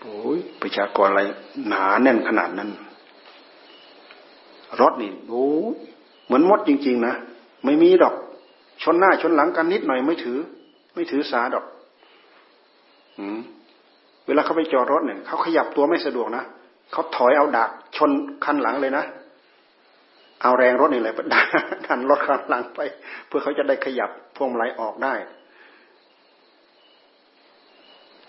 [0.00, 1.22] โอ้ยประชากรอะไร
[1.68, 2.70] หนาแน่นขนาดนั้น
[4.80, 5.46] รถนี่โอ้
[6.24, 7.14] เหมือนมดจริง ๆ นะ
[7.64, 8.14] ไม่มีดอก
[8.82, 10.38] ชนหน้าชนหลังกันนิดหน่อยไม่ถือ
[10.94, 11.64] ไม่ถือสาดอก
[13.18, 13.40] อืม
[14.26, 16.44] เวลาเขาไปจอดรถเนี่ยเขาขยับตัวไม่สะดวกนะ
[16.92, 18.10] เขาถอยเอาดักชน
[18.44, 19.04] คันหลังเลยนะ
[20.42, 21.14] เอาแรงรถนี่แหละ
[21.86, 22.80] ดันรถคันหลังไป
[23.26, 25.14] เพื่อเขาจะได้ขยับพวงมาลัยออกได้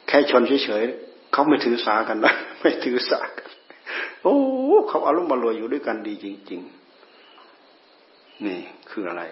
[0.07, 3.49] แค่ชนเฉยๆเขาไม่ถือสากันนะไม่ถือสากัน
[4.23, 4.37] โอ้
[4.89, 6.61] เขาอารมณ์มารวยอยู่ด้วยกันดีจริง
[7.57, 9.23] ๆ นี่คืออะไร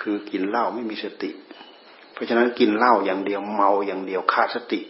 [0.00, 1.30] คือกินเหล้าไม่มีสติ
[2.12, 4.80] เพราะฉะนั้นกินเหล้าอย่างเดียวเมาอย่างเดียวขาดสติ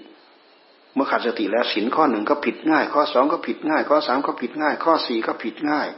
[0.94, 5.88] เมื่อขาดสติแล้วสินข้อหนึ่งก็ผิดง่าย ข้อสองก็ผิดง่าย ข้อสามก็ผิดง่าย ข้อสี่ก็ผิดง่าย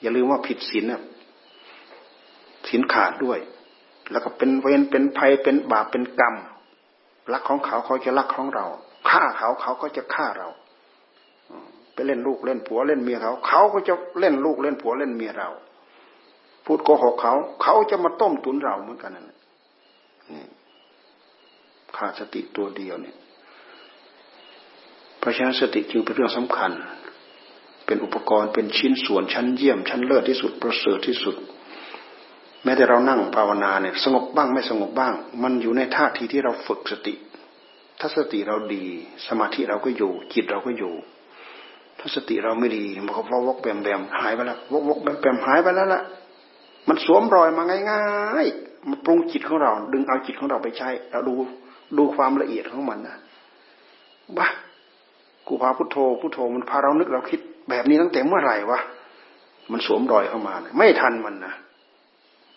[0.00, 1.02] อย่าลืมว่าผิดสินน่ะ
[2.68, 3.38] สินขาดด้วย
[4.10, 6.34] แล้วก็เป็นเวรเป็นภัยเป็นบาปเป็นกรรม
[7.32, 8.66] รักของเขาเขาจะรักของเรา
[9.08, 10.48] ฆ่าเขาเขาก็จะฆ่าเรา
[11.94, 15.50] ไปเล่นลูกเล่นผัวเล่นเมียเขา เขาก็จะเล่นลูกเล่นผัวเล่นเมียเรา
[16.64, 19.26] พูดโกหกเขา เขาจะมาต้มตุนเราเหมือนกันนั่น
[20.32, 20.44] นี่
[21.96, 23.16] ขาดสติตัวเดียวเนี่ย
[25.18, 26.72] เพราะฉะนั้นสติจึงเป็นเรื่องสำคัญ
[27.86, 31.36] เป็นอุปกรณ์เป็นชิ้นส่วนชั้นเยี่ยม ชั้นเลิศที่สุดประเสริฐที่สุด
[32.64, 37.14] แม้แต่เรานั่งภาวนาเนี่ย สงบบ้างไม่สงบบ้าง มันอยู่ในท่าทีที่เราฝึกสติ
[38.00, 38.84] ถ้าสติเราดี
[39.26, 40.92] สมาธิเราก็อยู่ จิตเราก็อยู่
[41.98, 46.02] ถ้าสติเราไม่ดีมันก็วกแบมแบมหายไปแล้ววกวกแบมแบมหายไปแล้วล่ะ
[46.88, 48.04] มันสวมรอยมาง่า
[48.44, 51.34] ยๆมันปรุงจิตของเรา ดึงเอาจิตของเราไปใช้เราดู
[51.96, 53.16] ดูความละเอียดของมันนะ
[54.38, 54.48] บ้า
[55.46, 57.40] กูพาพุทโธพุทโธมันพาเรานึกเราคิด
[57.70, 58.80] แบบนี้ตั้งแต่เมื่อไหร่วะ
[59.72, 61.54] มันสวมรอยเข้ามาไม่ทันมันนะ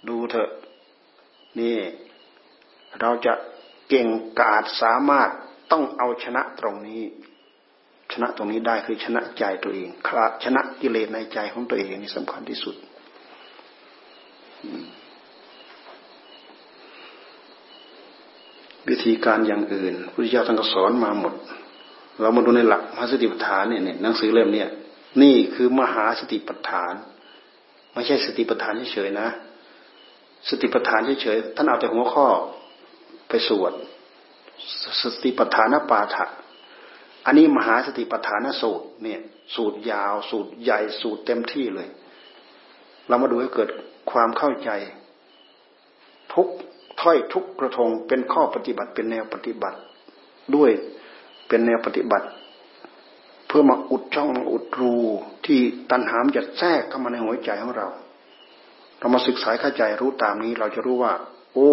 [0.07, 0.49] ดูเถอะ
[1.59, 1.77] นี่
[3.01, 3.33] เราจะ
[3.89, 4.07] เก่ง
[4.39, 5.29] กาจสามารถ
[5.71, 7.01] ต้องเอาชนะตรงนี้
[8.13, 12.75] ชนะตรงนี้ได้คือชนะใจตัวเองคลาชนะกิเลสในใจของตัวเองนี่สำคัญที่สุด
[18.89, 21.33] วิธีการอย่างอื่นพุทธเจ้าท่านก็สอนมาหมด
[22.21, 24.63] เรามาดูในหลักมหาสติปัฏฐานเนี่ยหนังสือเล่มนี้
[25.21, 26.93] นี่คือมหาสติปัฏฐาน
[27.93, 29.27] ไม่ใช่สติปัฏฐานเฉยๆนะ
[30.49, 32.27] สติปัฏฐานเฉยๆท่านเอาแต่หัวข้อ
[33.29, 33.73] ไปสวด
[35.01, 36.25] สติปัฏฐานปาฐะ
[37.25, 39.19] อันนี้มหาสติปัฏฐานสูตรเนี่ย
[39.55, 41.87] สูตรยาว สูตรใหญ่สูตรเต็มที่เลย
[43.07, 43.69] เรามาดูให้เกิด
[44.13, 44.69] ความเข้าใจ
[46.33, 46.47] ทุก
[47.01, 49.77] ถ้อยทุกกระทงเป็นข้อปฏิบัติเป็นแนวปฏิบัติ
[50.55, 50.71] ด้วย
[51.47, 52.27] เป็นแนวปฏิบัติ
[53.47, 54.93] เพื่อมาอุดช่องอุดรู
[55.45, 55.59] ที่
[55.91, 57.87] ตัณหามจะแทรกเข้ามาในหัวใจของเรา
[58.99, 61.13] เรามาศึกษาเข้าใจรู้ตามนี้เราจะรู้ว่า
[61.53, 61.71] โอ้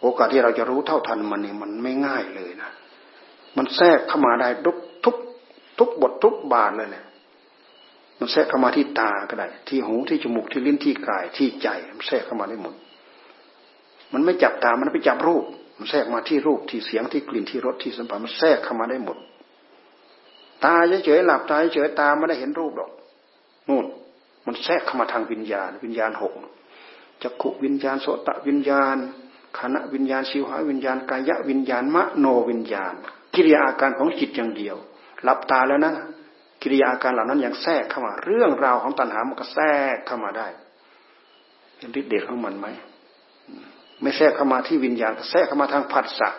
[0.00, 2.70] โอกาสที่เราจะรู้เท่าทันมันนี่มันไม่ง่ายเลยนะ
[3.56, 5.16] มันแทรกเข้ามาได้ทุกทุก
[5.78, 7.04] ทุกบททุกบาทเลยเนี่ย
[8.20, 12.74] มันแทรกเข้ามาที่ตาก็ได้ ที่หูที่จมูกที่ลิ้นที่กายที่ใจมันแทรกเข้ามาได้หมด
[14.12, 15.44] มันไม่จับตา มันไปจับรูป
[15.78, 19.16] มันแทรกมาที่รูปที่เสียงที่กลิ่นที่รสที่สัมผัสมันแทรกเข้ามาได้หมด
[20.64, 22.90] ตาเฉยๆหลับตาเฉยๆตาไม่ได้เห็นรูปหรอก
[23.68, 23.84] นู่น
[24.46, 26.32] มันแทรกเข้ามาทางวิญญาณ วิญญาณหก
[27.22, 28.96] จักขุวิญญาณโสตวิญญาณ
[29.58, 32.94] ขณะวิญญาณชิวหาวิญญาณกายะวิญญาณมะโนวิญญาณ
[33.34, 34.76] กิริยาอาการของจิตอย่างเดียว
[35.22, 35.94] หลับตาแล้วนะ
[36.62, 40.48] กิริยาอาการเหล่านั้นยังแทรกเข้ามา เรื่องราวของตัณหามันก็แทรกเข้ามาได้
[41.78, 42.66] เห็นฤทธิ์เดชของมันไหม
[44.02, 46.30] ไม่แทรกเข้ามาที่วิญญาณแทรกเข้ามาทางผัสสะ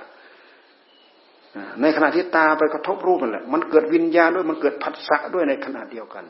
[1.81, 6.25] ในขณะที่ตาไปกระทบรูปนั่นแหละ มันเกิดวิญญาณด้วยมันเกิดผัสสะด้วยในขณะเดียวกัน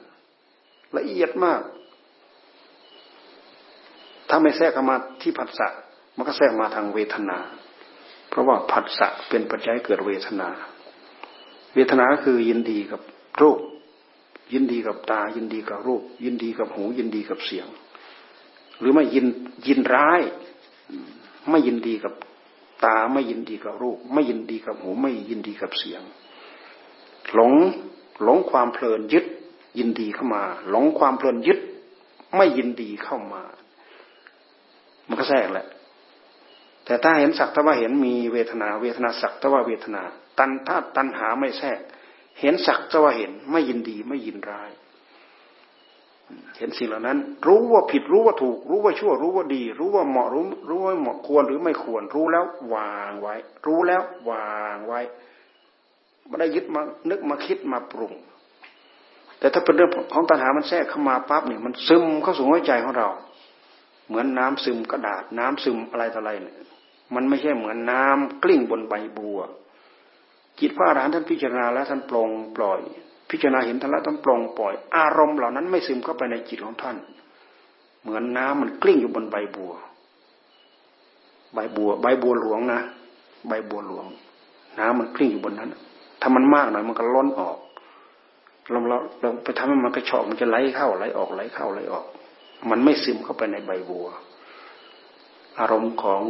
[0.98, 1.62] ละเอียดมาก
[4.30, 5.68] ถ้าไม่แทรกเข้ามาที่ผัสสะ
[6.16, 7.38] มันก็แทรกมาทางเวทนา
[8.30, 10.50] เพราะว่าผัสสะเป็นปัจจัยเกิดเวทนา
[11.76, 13.02] เวทนาคือยินดีกับ
[13.42, 13.60] รูป
[14.54, 17.68] ยินดีกับตา ยินดีกับรูป ยินดีกับหู ยินดีกับเสียง
[18.80, 19.26] หรือไม่ยิน
[19.68, 20.22] ยินร้าย
[21.50, 22.14] ไม่ยินดีกับ
[22.86, 26.02] ตา ไม่ยินดีกับรูป ไม่ยินดีกับหู ไม่ยินดีกับเสียง
[27.34, 27.54] หลง
[28.24, 29.26] หลงความเพลินยึด
[29.80, 31.60] ยินดีเข้ามา หลงความเพลินยึด
[32.36, 33.44] ไม่ยินดีเข้ามา
[35.08, 35.68] มันก็แทรกแหละ
[36.86, 40.02] แต่ถ้าเห็นสักทว่าเห็นมีเวทนา เวทนาสักทว่าเวทนา
[40.38, 41.80] ตันถ้าตันหาไม่แทรก
[42.42, 44.72] เห็นสักทว่าเห็นไม่ยินดีไม่ยินร้าย
[46.58, 55.00] เห็นสิ่งเหล่านั้น รู้ว่าผิดรู้ว่าถูก รู้ว่าชั่ว รู้ว่าดี รู้ว่าเหมาะรู้รู้ว่าเหมาะควรหรือไม่ควร รู้แล้ววางไว้ รู้แล้ววางไว้
[56.28, 58.14] ไม่ได้ยึดมานึกมาคิดมาปรุง
[59.40, 63.08] แต่ถ้าเป็นเรื่องของตัณหามันแทรกเข้ามาปั๊บเนี่ยมันซึมเข้าสู่หัวใจของเรา
[64.08, 66.58] เหมือนน้ำซึมกระดาษ น้ำซึมอะไรต่ออะไรเนี่ย
[67.16, 69.40] มันไม่ใช่เหมือนน้ำกลิ้งบนใบบัว
[70.60, 72.80] จิตพระอรหันต์ท่านพิจารณาแล้วท่านปลงปล่อย
[73.30, 76.98] พิจารณาเห็นท่านแล้วท่านปลงปล่อย อารมณ์เหล่านั้นไม่ซึมเข้าไปในจิตของท่าน
[78.02, 79.74] เหมือนน้ำมันกลิ้งอยู่บนใบบัว
[81.54, 82.82] ใบบัว ใบบัวหลวงนะ
[83.48, 84.06] ใบบัวหลวง
[84.80, 85.70] น้ำมันกลิ้งอยู่บนนั้น
[86.22, 87.58] ถ้ามันมากหน่อยมันก็ล้นออก
[88.70, 92.06] เราเราเราไปทำให้มันกระชอกมันจะไหลเข้าไหลออกไหลเข้าไหลออก
[92.70, 94.08] มันไม่ซึมเข้าไปในใบบัว
[95.60, 96.22] อารมณ์ของ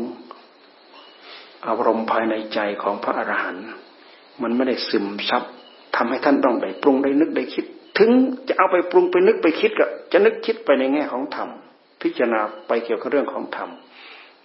[1.65, 3.65] อารมณ์ภายในใจของพระอรหันต์
[4.43, 5.43] มันไม่ได้ซึมซับ
[5.95, 7.65] ทำให้ท่านต้องได้ปรุงได้นึกได้คิด
[7.97, 8.09] ถึง
[8.47, 11.49] จะเอาไปปรุงไปนึกไปคิดก็จะนึกคิดไปในแง่ของธรรม
[12.01, 13.69] พิจารณาไปเกี่ยวกับเรื่องของธรรม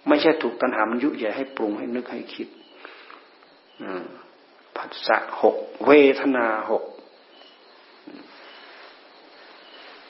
[0.07, 2.47] ไม่ใช่ถูกตัณหามันยุใหญ่ให้ปรุงให้นึกให้คิด
[4.77, 5.55] ผัสสะหก
[5.87, 6.83] เวทนาหก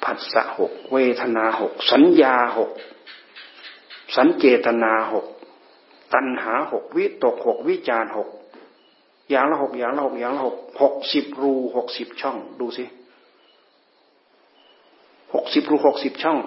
[0.04, 2.72] ผัสสะหกเวทนาหกสัญญาหก
[4.16, 5.26] สัญเจตนาหก
[6.14, 8.30] ตัณหาหกวิตกหกวิจารหก
[9.30, 12.86] อย่างละหกอย่างละหกอย่างละหกหกสิบรูหกสิบช่อง ดูสิ
[15.34, 16.38] หกสิบรูหกสิบช่อง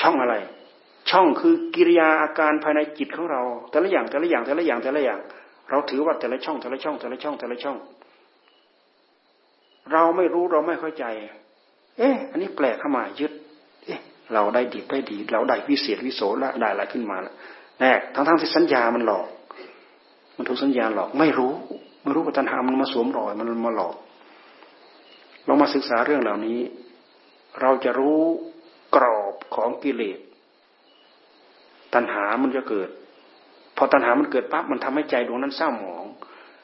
[0.00, 0.34] ช่องอะไร
[1.10, 5.20] ช่องคือกิริยาอาการภายในจิตของเรา แต่ละอย่างแต่ละอย่างแต่ละอย่างแต่ละอย่าง
[5.70, 7.76] เราถือว่าแต่ละช่อง แต่ละช่อง แต่ละช่องแต่ละช่อง
[9.92, 11.04] เราไม่รู้เราไม่เข้าใจ
[11.98, 13.32] เอ๊ะ อันนี้แปลกเข้ามายึด
[13.86, 14.00] เอ๊ะ
[14.32, 17.34] เราได้ดีได้ดี เราได้วิเศษวิโสละได้อะไรขึ้นมาแล้ว
[17.80, 19.26] แน่ทั้งทั้งที่สัญญามันหลอก
[20.36, 21.52] มันถูกสัญญาหลอกไม่รู้
[22.02, 23.96] ไม่รู้ว่าตัณหามันมาสวมรอยมันมาหลอก
[25.46, 26.60] ลองมาศึกษาเรื่องเหล่านี้
[27.60, 28.20] เราจะรู้
[28.96, 30.18] กรอบของกิเลส
[31.94, 32.88] ตัณหามันจะเกิด
[33.76, 36.04] พอตัณหามันเกิดปั๊บมันทำให้ใจดวงนั้นเศร้าหมอง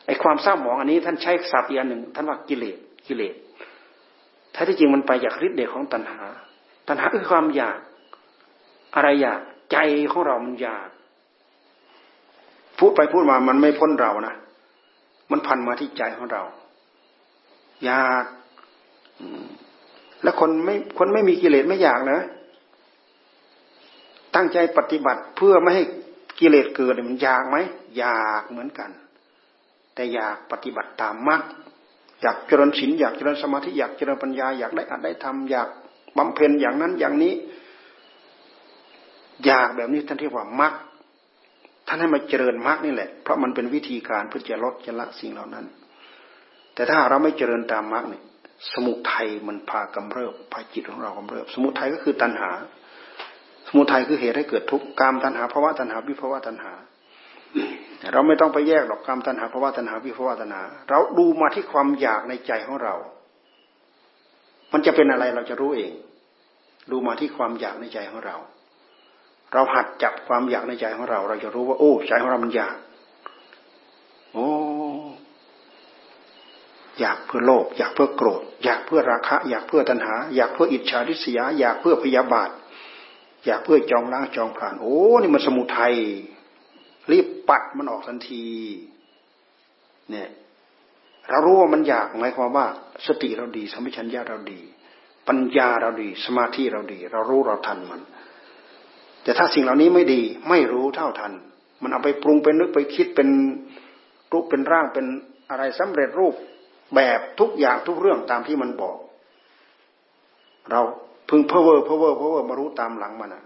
[0.07, 3.35] ไอ้ความเศร้าหมองอันนี้ท่านใช้ศัพท์อีกอันหนึ่งท่านว่ากิเลสกิเลส
[4.55, 6.21] ถ้าที่จริงมันไปจากฤทธิ์เดชของตัณหา
[6.89, 7.79] ตัณหาคือความอยาก
[8.95, 9.41] อะไรอยาก
[9.73, 9.77] ใจ
[10.13, 10.89] ของเรามันอยาก
[12.81, 14.35] พูดไปพูดมามันไม่พ้นเรานะ
[15.31, 16.43] มันพันมาที่ใจของเรา
[17.85, 18.25] อยาก
[20.23, 22.21] แล้วคนไม่คนไม่มีกิเลสไม่อยากนะ
[24.35, 25.85] ตั้งใจปฏิบัติเพื่อไม่ให้
[26.41, 27.57] กิเลสเกิดมันอยากไหม
[27.99, 28.91] อยากเหมือนกัน
[29.95, 31.43] แต่อยากปฏิบัติตามมรรค
[32.23, 35.69] อยากเจริญศีลอยากเจริญสมาธิอยากเจริญปัญญาอยากได้อัดได้ทำอยาก
[36.17, 37.35] บำเพ็ญอย่างนั้นอย่างนี้
[39.45, 40.73] อยากแบบนี้ท่านเรียกว่ามรรค
[41.87, 45.65] ท่านให้มาเจริญมรรคนี่แหละ เพราะมันเป็นวิธีการเพื่อจะลดจะละสิ่งเหล่านั้น
[46.75, 48.23] แต่ถ้าเราไม่เจริญตามมรรคเนี่ย
[48.73, 52.51] สมุทัยมันพากำเริบพาจิตของเรากำเริบ สมุทัยก็คือตัณหา
[53.69, 56.73] สมุทัยคือเหตุให้เกิดทุกข์กามตัณหาภาวะตัณหาวิภาวะตัณหา
[58.13, 62.95] เราไม่ต้องไปแยกหรอกกามตัณหาภาวะตัณหาวิภาวะตัณหา เราดูมาที่ความอยากในใจของเรา
[64.73, 65.93] มันจะเป็นอะไรเราจะรู้เอง
[66.91, 68.37] ดูมาที่ความอยากในใจของเรา
[69.53, 72.77] เราหัดจับความอยากในใจของเรา เราจะรู้ว่า โอ้ใจของเรามันอยาก
[74.33, 74.49] โอ้
[77.01, 82.51] อยากเพื่อโลภอยากเพื่อโกรธ อยากเพื่อราคะ อยากเพื่อตัณหา อยากเพื่ออิจฉาริษยา อยากเพื่อพยาบาท
[83.47, 85.95] อยากเพื่อจองล้างจองผ่าน โอ้นี่มันสมุทัย
[87.11, 88.45] รีบปัดมันออกทันที
[90.11, 90.29] เนี่ย
[91.29, 92.67] เรารู้ว่ามันอยากหมายความว่า
[93.07, 94.61] สติเราดีสัมปชัญญะเราดี
[95.29, 98.01] ปัญญาเราดี สมาธิเราดี เรารู้เราทันมัน
[99.23, 101.33] แต่ถ้าสิ่งเหล่านี้ไม่ดีไม่รู้เท่าทัน
[101.83, 103.29] มันเอาไปปรุงเป็นนึกไปคิดเป็น
[104.33, 105.07] รูปเป็นร่างเป็น
[105.51, 106.35] อะไรสำเร็จรูป
[106.95, 108.97] แบบทุกอย่างทุกเรื่องตามที่มันบอก
[110.71, 110.81] เรา
[111.29, 113.45] พึงเพ้อเวอร์เพ้อเวอร์เพ้อเวอร์มารู้ตามหลังมันอะ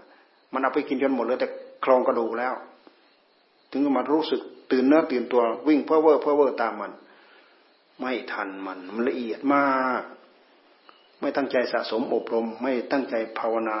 [0.53, 2.53] มันเอาไปกินจนหมดเลยแต่โครงกระดูกแล้ว
[3.71, 6.91] ถึงมารู้สึกตื่นเนื้อตื่นตัววิ่งเพ้อเวอร์เพ้อเวอร์ตามมัน
[7.99, 10.01] ไม่ทันมันมันละเอียดมาก
[11.19, 13.79] ไม่ตั้งใจสะสมอบรม ไม่ตั้งใจภาวนา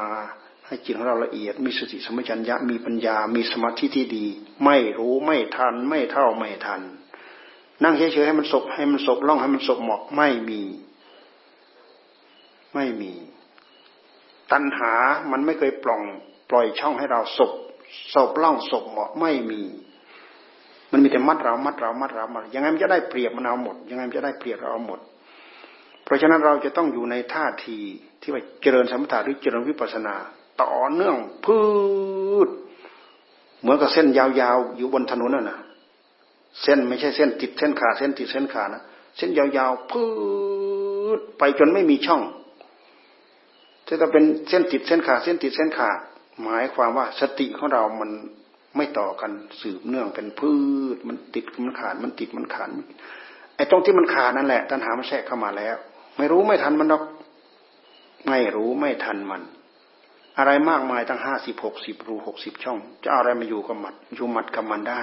[0.67, 4.25] ให้จิตของเราละเอียด มีสติสมัชัญญะมีปัญญา มีสมาธิที่ดี
[4.65, 6.81] ไม่รู้ไม่ทัน ไม่เท่าไม่ทัน
[7.83, 10.61] นั่งเฉยๆให้มันศพให้มันศพล่องให้มันศพหมอกไม่มี
[12.73, 13.13] ไม่มี
[14.51, 14.93] ตัณหา
[15.31, 16.01] มันไม่เคยปล่อง
[16.49, 17.51] ปล่อยช่องให้เราศพ
[18.13, 19.61] ศพล่องศพหมอกไม่มี
[20.91, 24.99] มันมีแต่มัดเรา มัดเรา มัดเรามัดยังไงมันจะได้เปรียบมันเอาหมด ยังไงมันจะได้เปรียบเราเอาหมด
[26.03, 27.79] เพราะฉะนั้นเราจะต้องอยู่ในท่าที
[28.21, 30.15] ที่ว่าเจริญสมถะหรือเจริญวิปัสนา
[30.61, 31.59] ต่อเนื่องพื
[32.47, 32.49] ช
[33.61, 35.59] เหมือนกับเส้นยาวๆอยู่บนถนนน่ะนะ
[36.61, 38.83] เส้นไม่ใช่เส้นติดเส้นขาดเส้นติดเส้นขาดนะ
[39.17, 40.03] เส้นยาวๆพื
[41.17, 42.21] ชไปจนไม่มีช่อง
[43.87, 45.99] จะเป็นเส้นติดเส้นขาดเส้นติดเส้นขาด
[46.43, 48.11] หมายความว่าสติของเรามัน
[48.75, 50.51] ไม่ต่อกันสืบเนื่องเป็นพื
[50.95, 52.69] ชมันติดมันขาดมันติดมันขาด
[53.55, 55.75] ไอ้ตรงที่มันขาดนั่นแหละตัณหามันแทรกเข้ามาแล้ว
[56.17, 57.03] ไม่รู้ไม่ทันมันหรอก
[58.29, 59.41] ไม่รู้ไม่ทันมัน
[60.37, 65.01] อะไรมากมายตั้งห้าสิบหกสิบรูหกสิบช่อง จะอะไรมาอยู่กับมัดอยู่มัดกับมันได้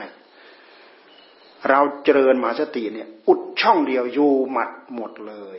[1.68, 5.58] เราเจริญมาสติเนี่ย อุดช่องเดียวอยู่มัดหมดเลย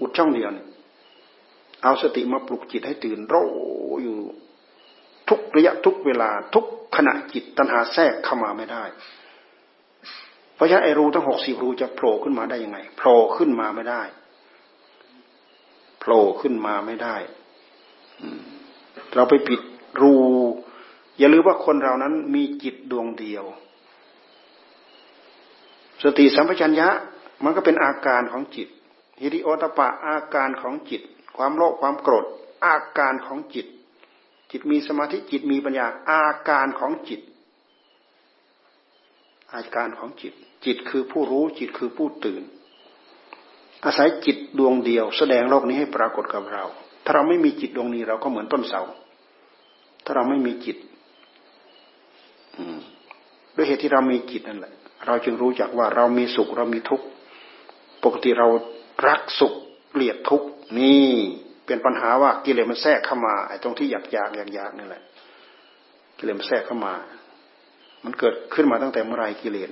[0.00, 0.66] อุดช่องเดียวเนี่ย
[1.82, 3.34] เอาสติมาปลุกจิตให้ตื่นโร
[4.02, 4.16] อยู่
[5.28, 8.84] ทุกระยะทุกเวลา ทุกขณะจิตตัณหาแทรกเข้ามาไม่ได้
[10.54, 14.02] เพราะฉะนั้นไอ้รูทั้งหกสิบรูจะโผล่ขึ้นมาได้ยังไงโผล่ขึ้นมาไม่ได้
[16.00, 17.16] โผล่ขึ้นมาไม่ได้
[19.14, 19.60] เราไปปิด
[20.00, 20.14] รู
[21.18, 23.44] อย่าลืมว่าคนเรานั้นมีจิตดวงเดียว
[26.02, 26.88] สติสัมปชัญญะ
[27.44, 28.68] มันก็เป็นอาการของจิต
[29.20, 31.02] ฮิริโอตปะอาการของจิต
[31.36, 32.24] ความโลภความโกรธ
[32.64, 33.66] อาการของจิต
[34.50, 37.20] จิตมีสมาธิจิตมีปัญญาอาการของจิต
[39.52, 40.32] อาการของจิต
[40.64, 42.42] จิตคือผู้รู้จิตคือผู้ตื่น
[43.84, 46.64] อาศัยจิตดวงเดียว แสดงโลกนี้ให้ปรากฏกับเรา
[47.04, 48.82] ถ้าเราไม่มีจิตดวงนี้เราก็เหมือนต้นเสา
[50.04, 50.76] ถ้าเราไม่มีจิต
[53.56, 54.74] ด้วยเหตุที่เรามีจิตนั่นแหละ
[55.06, 57.06] เราจึงรู้จักว่าเรามีสุขเรามีทุกข์
[58.04, 58.46] ปกติเรา
[59.08, 59.54] รักสุข
[59.90, 61.08] เกลียดทุกข์นี่
[61.66, 65.02] เป็นปัญหาว่ากิเลสมันแทรกเข้ามาไอ้ตรงที่อยากอยากอยากอยากนี่แหละ
[66.18, 66.94] กิเลสมันแทรกเข้ามา
[68.04, 69.70] มันเกิดขึ้นมาตั้งแต่เมื่อไรกิเลส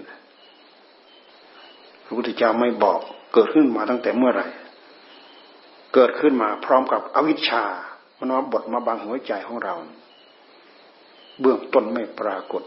[2.05, 3.01] พระพุทธเจ้าไม่บอก
[3.35, 4.43] เกิดขึ้นมาตั้งแต่เมื่อไร
[5.95, 7.65] เกิดขึ้นมาพร้อมกับอวิชชา
[8.19, 9.75] มันมาบดมาบังหัวใจของเรา
[11.41, 12.63] เบื้องต้นไม่ปรากฏ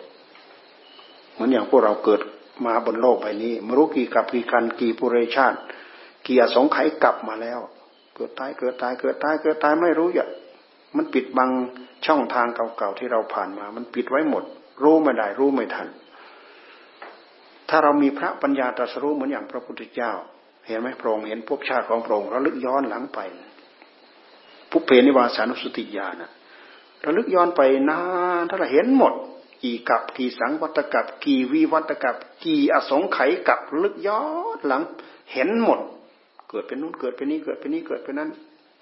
[1.32, 2.22] เหมือนอย่างพวกเราเกิด
[2.66, 5.58] มาบนโลกใบนี้ไม่รู้กี่กับกี่กันกี่ปุเรชาติ
[6.26, 7.60] กี่อสงไขยกลับมาแล้ว
[8.16, 10.28] เกิดตายเกิดตายเกิดตายเกิดตายไม่รู้อย่า
[10.96, 11.50] มันปิดบัง
[12.06, 14.44] ช่องทางเก่าๆที่เราผ่านมา มันปิดไว้หมด
[14.84, 15.88] รู้ไม่ได้รู้ไม่ทัน
[17.70, 20.14] ถ้าเรามีพระปัญญาตรัสรู้เหมือนอย่างพระพุทธเจ้า
[20.66, 23.20] เห็นไหมพระองเห็นภพชาติของพระองระลึกย้อนหลังไป
[24.72, 26.24] ภุเพนิวาสานุสติญาณ
[27.06, 28.02] ระลึกย้อนไปนา
[28.40, 29.14] นถ้าเราเห็นหมด
[29.64, 34.22] กี่กับกี่สังวัตกับกี่วิวัตกับกี่อสงไขยกับลึกย้อ
[34.56, 34.82] นหลัง
[35.34, 35.80] เห็นหมด
[36.50, 38.30] เกิดเป็นนู้นเกิดเป็นนี้เกิดเป็นนี้เกิดเป็นนั้น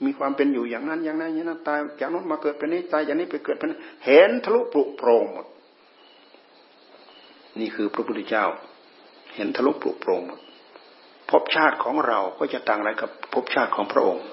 [0.06, 3.70] มีความเป็นอยู่อย่างนั้นอย่างนั้นอย่างนั้นตายจากนู้นมาเกิดเป็นนี้ตายจากนี้ไปเกิดเป็น
[4.06, 5.48] เห็นทะลุปลุกโปร่งหมด
[7.60, 8.46] นี่คือพระพุทธเจ้า
[9.36, 10.39] เห็นทะลุปลุกโปร่งหมด
[11.32, 14.26] ภพชาติของเราก็จะต่างอะไรกับภพชาติของพระองค์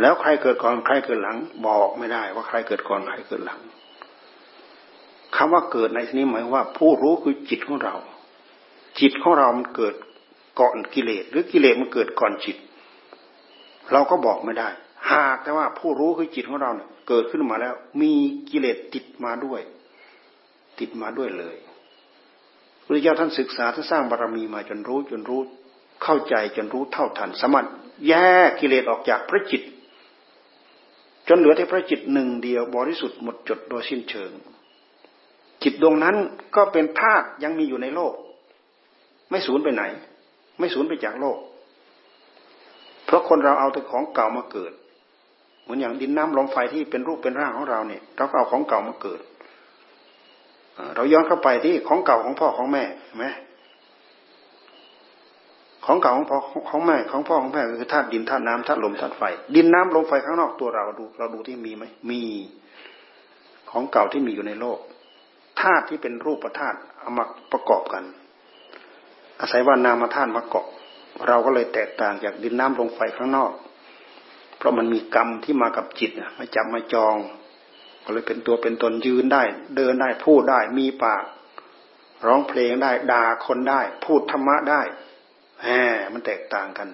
[0.00, 1.36] แล้วใครเกิดก่อนใครเกิดหลัง
[1.66, 3.60] บอกไม่ได้ว่าใครเกิดก่อนใครเกิดหลัง
[5.36, 7.96] คำว่าเกิดในที่นี้หมายว่า ผู้รู้คือจิตของเรา
[9.00, 9.94] จิตของเรามันเกิด
[10.60, 12.56] ก่อนกิเลสหรือกิเลสมันเกิดก่อนจิต
[13.92, 14.68] เราก็บอกไม่ได้
[15.10, 18.12] หากแต่ว่าผู้รู้คือจิตของเราเนี่ยเกิดขึ้นมาแล้ว มี
[18.50, 19.60] กิเลสติดมาด้วย
[20.78, 21.56] ติดมาด้วยเลย
[22.84, 25.40] พระเจ้าท่านศึกษาท่านสร้างบารรมีมาจนรู้จนรู้
[26.02, 27.66] เข้าใจจนรู้เท่าทันสามารถ
[28.08, 28.14] แย
[28.46, 29.62] กกิเลสออกจากพระจิต
[31.28, 34.30] จนเหลือแต่พระจิตหนึ่งเดียวบริสุทธิ์หมดจดโดยสิ้นเชิง
[35.62, 36.16] จิตดวงนั้น
[36.56, 38.14] ก็เป็นธาตุยังมีอยู่ในโลก
[39.30, 39.82] ไม่สูญไปไหน
[40.58, 41.38] ไม่สูญไปจากโลก
[43.06, 44.72] เพราะคนเราเอาแต่ของเก่ามาเกิด
[45.62, 49.20] เหมือนอย่างดินน้ำลมไฟที่เป็นรูปเป็นร่างของเราเนี่ยเราก็เอาของเก่ามาเกิด
[50.94, 52.84] เราย้อนเข้าไปที่ของเก่าของพ่อของแม่
[53.18, 53.26] ไหม
[55.84, 56.38] ของเก่าของพ่อ
[56.70, 59.22] ของแม่ของพ่อของแม่คือธาตุดินธาตุน้ำธาตุลมธาตุไฟ
[59.54, 62.22] ดินน้ำลมไฟข้างนอกตัวเราดู เราดูที่มีไหมมี
[63.70, 64.78] ของเก่าที่มีอยู่ในโลก
[65.60, 68.04] ธาตุที่เป็นรูปธาตุเอามาประกอบกัน
[69.40, 70.66] อาศัยว่านามธาตุมาเกาะ
[71.28, 73.52] เราก็เลยแตกต่างจากดินน้ำลมไฟข้างนอก
[74.56, 77.16] เพราะมันมีกรรมที่มากับจิตมาจับมาจอง
[78.04, 79.42] ก็เลยเป็นตัวเป็นตนยืนได้
[79.76, 81.24] เดินได้พูดได้มีปาก
[82.26, 84.80] ร้องเพลงได้ด่าคนได้ พูดธรรมะได้
[85.62, 86.88] แหมมันแตกต่างกัน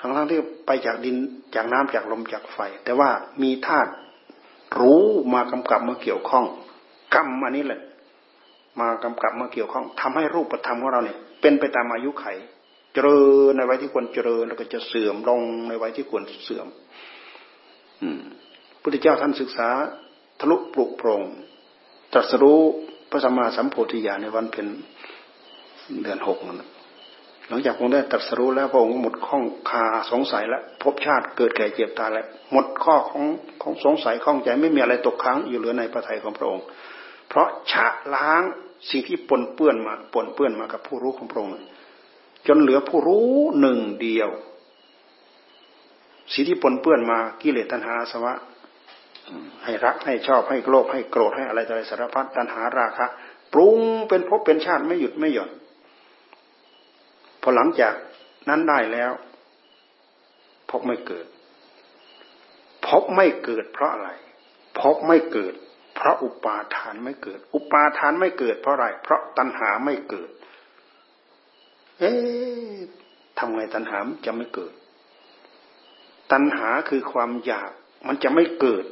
[0.00, 1.16] ทั้งทั้งที่ไปจากดิน
[1.54, 3.10] จากน้ำจากลมจากไฟ แต่ว่า
[3.42, 3.90] มีธาตุ
[4.80, 5.04] รู้
[5.34, 6.46] มากำกับมาเกี่ยวข้อง
[7.14, 7.80] กรรมอันนี้แหละ
[8.80, 12.26] มากำกับมาเกี่ยวข้องทำให้รูปธรรมของเราเนี่ย เป็นไปตามอายุไข
[12.94, 16.66] เจริญในวัยที่ควรเจริญแล้วก็จะเสื่อมลงในวัยที่ควรเสื่อม
[18.02, 18.22] อืม
[18.86, 19.68] พุทธเจ้าท่านศึกษา
[20.40, 21.22] ทะลุปลุกโปร่ง
[22.12, 22.60] ตรัสรู้
[23.10, 24.66] พระสัมมาสัมโพธิญาณในวันเพ็ญ
[26.02, 26.62] เดือนหกนั่น
[27.48, 33.24] หลังจากพระองค์ได้ตรัสรู้แล้วพระองค์หมดข้องคาสงสัยแล้วพบชาติเกิดแก่เจ็บตายแล้วหมดข้อของ
[33.62, 36.64] ของสงสัยข้องใจไม่มีอะไรตกค้างอยู่เหลือในพระทัยของพระองค์
[37.28, 38.42] เพราะชะล้าง
[38.90, 41.52] สิ่งที่ปนเปื้อนมาปนเปื้อนมากับผู้รู้ของพระองค์
[42.46, 43.28] จนเหลือผู้รู้
[43.60, 44.30] หนึ่งเดียว
[46.32, 48.34] สิ่งที่ปนเปื้อนมากิเลสตัณหาสวะ
[49.64, 53.06] ให้รักให้ชอบให้โลภให้โกรธให้อะไรต่ออะไรสารพัดตัณหาราคะ
[53.52, 55.50] ปรุงเป็นภพเป็นชาติไม่หยุดไม่หย่อน
[57.42, 57.94] พอหลังจาก
[58.48, 59.12] นั้นได้แล้ว
[60.70, 61.26] พบไม่เกิด
[62.86, 64.10] พบไม่เกิด เพราะอะไร
[64.80, 65.54] พบไม่เกิด
[65.94, 70.30] เพราะอุปาทานไม่เกิด อุปาทานไม่เกิด เพราะอะไร เพราะตัณหาไม่เกิด
[71.98, 72.78] เอ๊ะ
[73.38, 74.74] ทำไงตัณหาจะไม่เกิด
[76.32, 77.70] ตัณหาคือความอยาก
[78.06, 78.84] มันจะไม่เกิด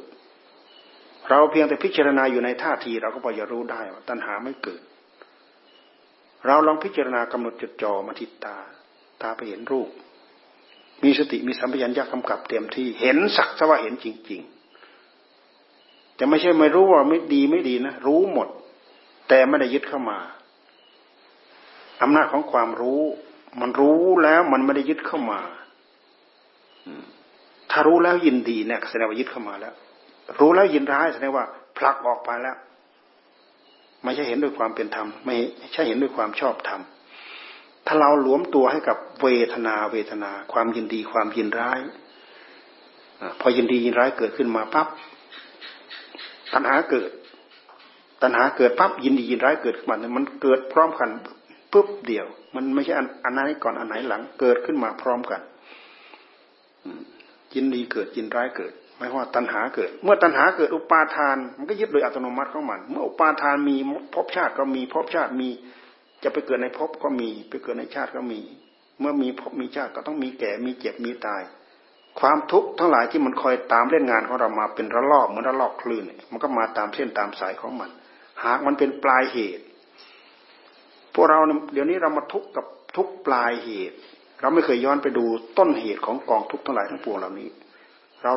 [1.29, 4.81] เราเพียงแต่พิจารณาอยู่ในท่าที เราก็พอจะรู้ได้ว่าตัณหาไม่เกิด
[6.45, 8.57] เราลองพิจารณากำหนดจดจ่อมาที่ตา
[9.21, 9.89] ตาไปเห็นรูป
[11.03, 14.41] มีสติมีสัมผัสัญญากำกับเต็มที่เห็นสักสว่าเห็นจริง
[15.29, 18.47] ๆ จะไม่ใช่ไม่รู้ว่าไม่ดีไม่ดีนะ รู้หมด
[19.27, 20.19] แต่ไม่ได้ยึดเข้ามา
[22.01, 23.01] อำนาจของความรู้
[23.61, 25.41] มันรู้แล้วมันไม่ได้ยึดเข้ามา
[27.71, 29.73] ถ้ารู้แล้วยินดีเนี่ยแสดงว่ายึดเข้ามาแล้ว
[30.39, 31.45] รู้แล้วยินร้ายแสดงว่า
[31.77, 32.57] ผลักออกไปแล้ว
[34.03, 35.35] ไม่ใช่เห็นด้วยความเป็นธรรม ไม่
[35.73, 36.81] ใช่เห็นด้วยความชอบธรรม
[37.87, 41.79] ถ้าเราหลวมตัวให้กับเวทนาเวทนา ความยินดีความยินร้าย
[43.39, 44.87] พอยินดียินร้ายเกิดขึ้นมาปั๊บ
[46.53, 47.09] ตัณหาเกิด
[48.21, 51.09] ตัณหาเกิดปั๊บยินดียินร้ายเกิดขึ้นมามันเกิดพร้อมกัน
[51.71, 52.25] ปุ๊บเดียว
[52.55, 55.41] มันไม่ใช่อันไหนก่อนอันไหนหลัง เกิดขึ้นมาพร้อมกัน
[57.53, 63.77] ยินดีเกิดยินร้ายเกิดายว่าตัณหาเกิด เมื่อตัณหาเกิดอุปาทาน มันก็ยึดโดยอัตโนมัติของมัน เมื่ออุปาทานมี
[64.13, 65.49] ภพชาติก็มีภพชาติมี
[66.23, 68.41] จะไปเกิดในภพก็มี ไปเกิดในชาติก็มี
[68.99, 71.41] เมื่อมีภพมีชาติก็ต้องมีแก่มีเจ็บมีตาย
[72.19, 77.89] ความทุกข์ทั้งหลายที่มันคอยตามเล่นงานของเรามาเป็นระลอกเหมือนระลอกคลื่นมันก็มาตามเส้นตามสายของมัน
[78.43, 79.63] หากมันเป็นปลายเหตุ
[81.13, 81.39] พวกเรา
[81.73, 82.65] เดี๋ยวนี้เรามาทุกข์กับ
[82.97, 83.97] ทุกปลายเหตุ
[84.41, 85.25] เราไม่เคยย้อนไปดู
[85.57, 87.49] ต้นเหตุของกองทุกข์ทั้งหลายทั้งปวงเหล่านี้
[88.23, 88.31] เรา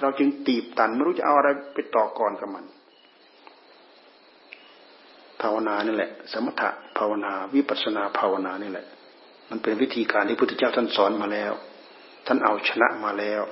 [0.00, 2.64] เราจึงตีบตันไม่รู้จะเอาอะไรไปต่อก่อนกับมัน
[5.42, 8.86] ภาวนานี่แหละ สมถะภาวนาวิปัสนาภาวนานี่แหละ
[9.50, 11.52] มันเป็นวิธีการที่พุทธเจ้าท่านสอนมาแล้ว
[12.26, 13.42] ท่านเอาชนะมาแล้ว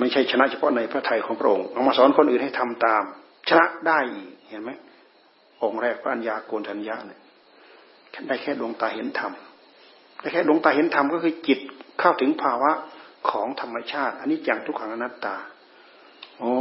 [0.00, 3.02] ไม่ใช่ชนะเฉพาะในพระทัยของพระองค์เอามาสอนคนอื่นให้ทำตาม
[3.48, 3.98] ชนะได้
[4.48, 4.70] เห็นไหม
[5.62, 7.20] องค์แรกพระัญญาโกณทัญญาเนี่ย
[8.28, 9.32] ได้แค่ดวงตาเห็นธรรม
[10.20, 11.58] ได้แค่ดวงตาเห็นธรรมก็คือจิต
[12.00, 12.72] เข้าถึงภาวะ
[13.30, 15.36] ของธรรมชาติอันนี้จังทุกขังอนัตตา
[16.38, 16.52] โอ้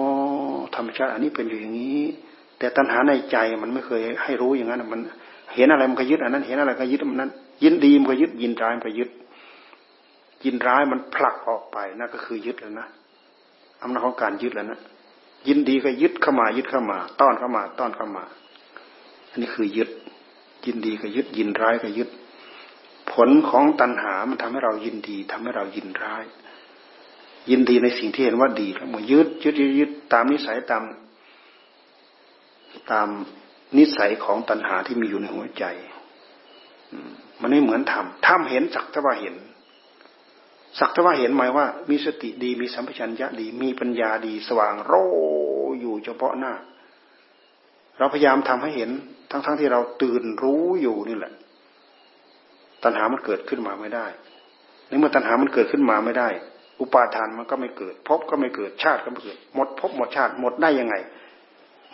[0.76, 2.02] ธรรมชาติอันนี้เป็นอย่างนี้
[2.60, 5.02] แต่ตัณหาในใจมันไม่เคยให้รู้อย่างนั้นมัน
[5.56, 7.32] เห็นอะไรมันก็ยึดอันนั้น เห็นอะไรก็ยึดมันนั้น
[7.64, 9.10] ยินดีมันก็ยึดยินร้ายมันก็ยึด
[10.46, 12.88] ยินร้ายมันผลักออกไปนั่นก็คือยึดแล้วนะ
[13.82, 14.80] อำนาจของการยึดแล้วนะ
[15.48, 18.24] ยินดีก็ยึดเข้ามายึดเข้ามา ต้อนเข้ามา ต้อนเข้ามา
[19.30, 19.90] อันนี้คือยึด
[20.66, 22.10] ยินดีก็ยึด ยินร้ายก็ยึด
[23.12, 26.24] ผลของตัณหามันทำให้เรายินดีทำให้เรายินร้าย
[27.50, 30.84] ยินดีในสิ่งที่เห็นว่าดีแล้วมายึดยึดยึดยึดตามนิสัยตาม
[32.92, 33.08] ตาม
[33.78, 35.64] นิสัยของตัณหาที่มีอยู่ในหัวใจ
[37.42, 39.36] มันไม่เหมือนธรรมธรรมเห็นสักทว่าเห็น
[40.80, 44.94] สักทว่าเห็นหมายว่า มีสติดีมีสัมปชัญญะดี มีปัญญาดี สว่างโร
[45.80, 46.54] อยู่เฉพาะหน้า
[47.98, 48.90] เราพยายามทำให้เห็น
[49.32, 51.34] ทั้งๆทที่เราตื่นรู้อยู่นี่แหละ
[52.84, 54.06] ตัณหามันเกิดขึ้นมาไม่ได้
[54.88, 56.30] ในเมื่อตัณหามันเกิดขึ้นมาไม่ได้
[56.82, 60.96] อุปาทานมันก็ไม่เกิดพบก็ไม่เกิดชาติก็ไม่เกิด หมดพบหมดชาติหมดได้ยังไง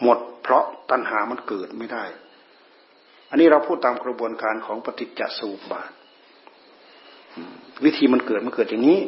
[0.03, 2.03] หมดเพราะตัณหามันเกิดไม่ได้
[3.29, 5.91] อันนี้เราพูดตามกระบวนการของปฏิจจสมุปบาท
[7.83, 8.99] วิธีมันเกิดมันเกิดอย่างนี้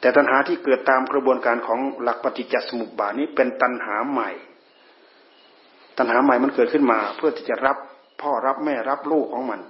[0.00, 4.30] แต่ตัณหาที่เกิดตามกระบวนการของหลักปฏิจจสมุปบาทนี้เป็นตัณหาใหม่
[5.98, 7.76] ตัณหาใหม่มันเกิดขึ้นมา เพื่อที่จะรับ
[8.20, 9.60] พ่อรับแม่รับลูกของมัน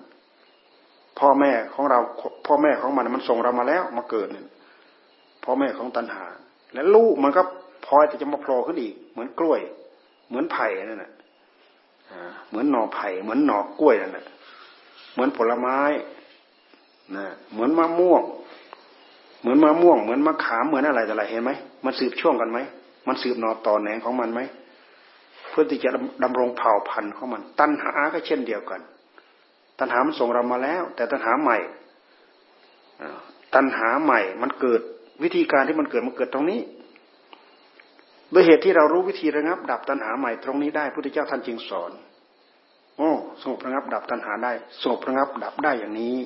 [1.18, 2.00] พ่อแม่ของเรา
[2.46, 4.46] พ่อแม่ของมันมันส่งเรามาแล้วมาเกิดเนี่ย
[5.44, 6.24] พ่อแม่ของตัณหา
[6.74, 7.42] และลูกมันก็
[7.86, 9.60] พลอยแต่จะมาโผล่ขึ้นอีก เหมือนกล้วย
[10.28, 11.12] เหมือนไผ่นั่นแหละ
[12.48, 14.26] เหมือนหน่อไผ่เหมือนหน่อกล้วยนั่นแหละ
[15.12, 15.78] เหมือนผลไม้
[17.16, 18.22] นะเหมือนมะม่วง
[19.40, 21.50] เหมือนมะม่วง เหมือนมะขามเหมือนอะไรแต่อะไรเห็นไหม
[21.84, 22.58] มันสืบช่วงกันไหม
[23.06, 24.40] มันสืบหน่อต่อแหนงของมันไหม
[25.50, 25.90] เพื่อที่จะ
[26.22, 28.80] ดำรงเผ่าพันธุ์ของมัน ตัณหาก็เช่นเดียวกัน
[29.78, 31.58] ตัณหามันส่งเรามาแล้ว แต่ตัณหาใหม่
[33.54, 34.80] ตัณหาใหม่มันเกิด
[35.22, 36.60] วิธีการที่มันเกิดมันเกิดตรงนี้
[38.32, 41.92] ด้วยเหตุที่เรารู้วิธีระงับ ดับตัณหาใหม่ตรงนี้ได้พุทธเจ้าท่านจึงสอน
[42.96, 43.10] โอ้
[43.42, 44.52] สงบระงับดับตัณหาได้
[44.82, 46.16] สงบระงับดับได้อย่างนี้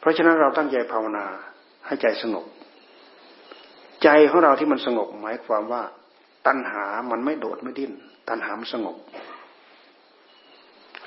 [0.00, 1.24] เพราะฉะนั้นเราตั้งใจภาวนา
[1.86, 2.44] ให้ใจสงบ
[4.02, 5.82] ใจของเราที่มันสงบหมายความว่า
[6.46, 7.92] ตัณหามันไม่โดดไม่ดิ้น
[8.28, 8.96] ตัณหามันสงบ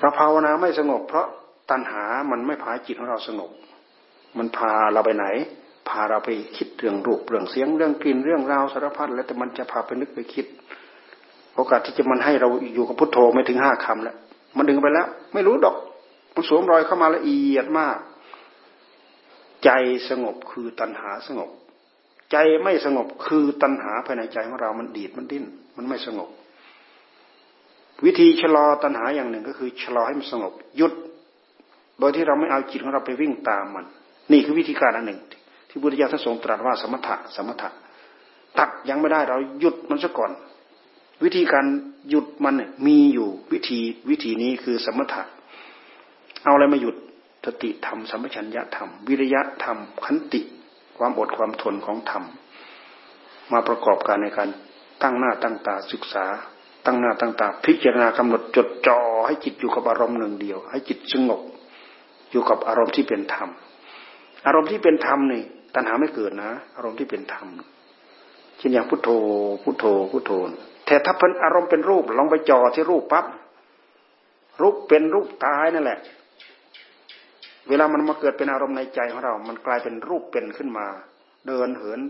[0.00, 1.26] เราภาวนาไม่สงบ เพราะ
[1.70, 3.50] ตัณหามันไม่พาจิตของเราสงบ
[4.38, 5.26] มันพาเราไปไหน
[5.88, 10.46] พาเราไปคิดเรื่องรูปเรื่องเสียงเรื่องกลิ่นเรื่องราวสารพัดแล้วแต่มันจะพาไปนึกไปคิด
[11.56, 14.16] โอกาสที่จะมันให้เราอยู่กับพุทโธไม่ถึงห้าคำแล้ว
[14.56, 15.76] มันดึงไปแล้ว ไม่รู้ดอก
[16.34, 17.96] มันสวมรอยเข้ามาละเอียดมาก
[19.64, 19.70] ใจ
[20.08, 21.50] สงบคือตัณหาสงบ
[22.32, 25.44] ใจไม่สงบคือตัณหาภายในใจของเรา มันดีดมันดิ้น
[25.76, 26.28] มันไม่สงบ
[28.04, 30.92] วิธีชะลอตัณหาอย่างหนึ่งก็คือชะลอให้มันสงบหยุด
[31.98, 33.84] โดยที่เราไม่เอาจิตของเราไปวิ่งตามมัน
[34.32, 35.20] นี่คือวิธีการอันหนึ่ง
[35.72, 37.68] ที่พุทธเจ้าท่านทรงตรัสว่าสมถะสมถะ
[38.58, 40.30] ตัดยังไม่ได้เราหยุดมันซะก่อน
[41.24, 41.66] วิธีการ
[42.08, 42.54] หยุดมัน
[42.86, 45.22] มีอยู่วิธีวิธีนี้คือสมถะ
[46.44, 46.96] เอาอะไรมาหยุด
[47.44, 50.40] สติธรรมสัมปชัญญะธรรม วิริยะธรรมขันติ
[50.96, 52.24] ความอดความทนของธรรม
[53.52, 54.48] มาประกอบกันในการ
[55.02, 56.24] ตั้งหน้าตั้งตาศึกษา
[56.84, 61.40] ตั้งหน้าตั้งตา พิจารณากำหนดจดจ่อให้จิตอยู่กับอารมณ์หนึ่งเดียว ให้จิตสงบ
[62.30, 63.48] อยู่กับอารมณ์ที่เป็นธรรม
[64.46, 65.42] อารมณ์ที่เป็นธรรมนี่
[65.74, 67.48] ตัณหาไม่เกิดนะ อารมณ์ที่เป็นธรรม
[68.58, 69.08] เช่นอย่างพุทโธ
[69.62, 70.32] พุทโธ พุทโธ
[70.86, 73.26] แต่ถ้าเป็นอารมณ์เป็นรูปลองไปจ่อที่รูปปั๊บ
[74.60, 75.98] รูปเป็นรูปตายนั่นแหละ
[77.68, 80.86] เวลามันมาเกิดเป็นอารมณ์ในใจของเรา มันกลายเป็นรูปเป็นขึ้นมา
[81.46, 82.00] เดินเหิน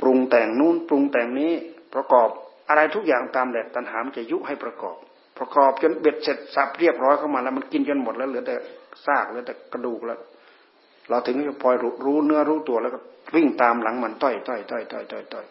[0.00, 1.52] ปรุงแต่งนู่นปรุงแต่งนี้
[1.94, 2.28] ประกอบ
[2.68, 4.96] อะไรทุกอย่างตามแหละตัณหามันจะยุให้ประกอบ
[5.38, 8.54] ประกอบจนเบ็ดเสร็จสับเรียบร้อยเข้ามาแล้วมันกินจนหมดแล้วเหลือแต่
[9.06, 10.18] ซากเหลือแต่กระดูกแล้ว
[11.08, 12.98] เราถึงจะพลอยรู้เนื้อรู้ตัวแล้วก็
[13.34, 15.46] วิ่งตามหลังมันต้อยต้อยต้อยต้อยต้อยต้อย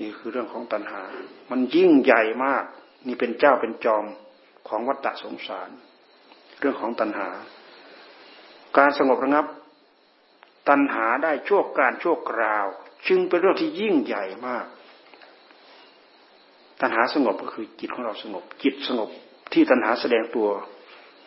[0.00, 1.02] นี่คือเรื่องของตัณหา
[1.50, 2.64] มันยิ่งใหญ่มาก
[3.06, 4.04] นี่เป็นเจ้าเป็นจอม
[4.68, 5.70] ของวัฏฏะสงสาร
[6.58, 7.28] เรื่องของตัณหา
[8.78, 9.46] การสงบระงับ
[10.68, 12.66] ตัณหาได้ชั่วการชั่วคราว
[13.08, 14.66] จึงเป็นเรื่องที่ยิ่งใหญ่มาก
[16.80, 19.08] ตัณหาสงบก็คือจิตของเราสงบ จิตสงบ
[19.52, 20.48] ที่ตัณหาแสดงตัว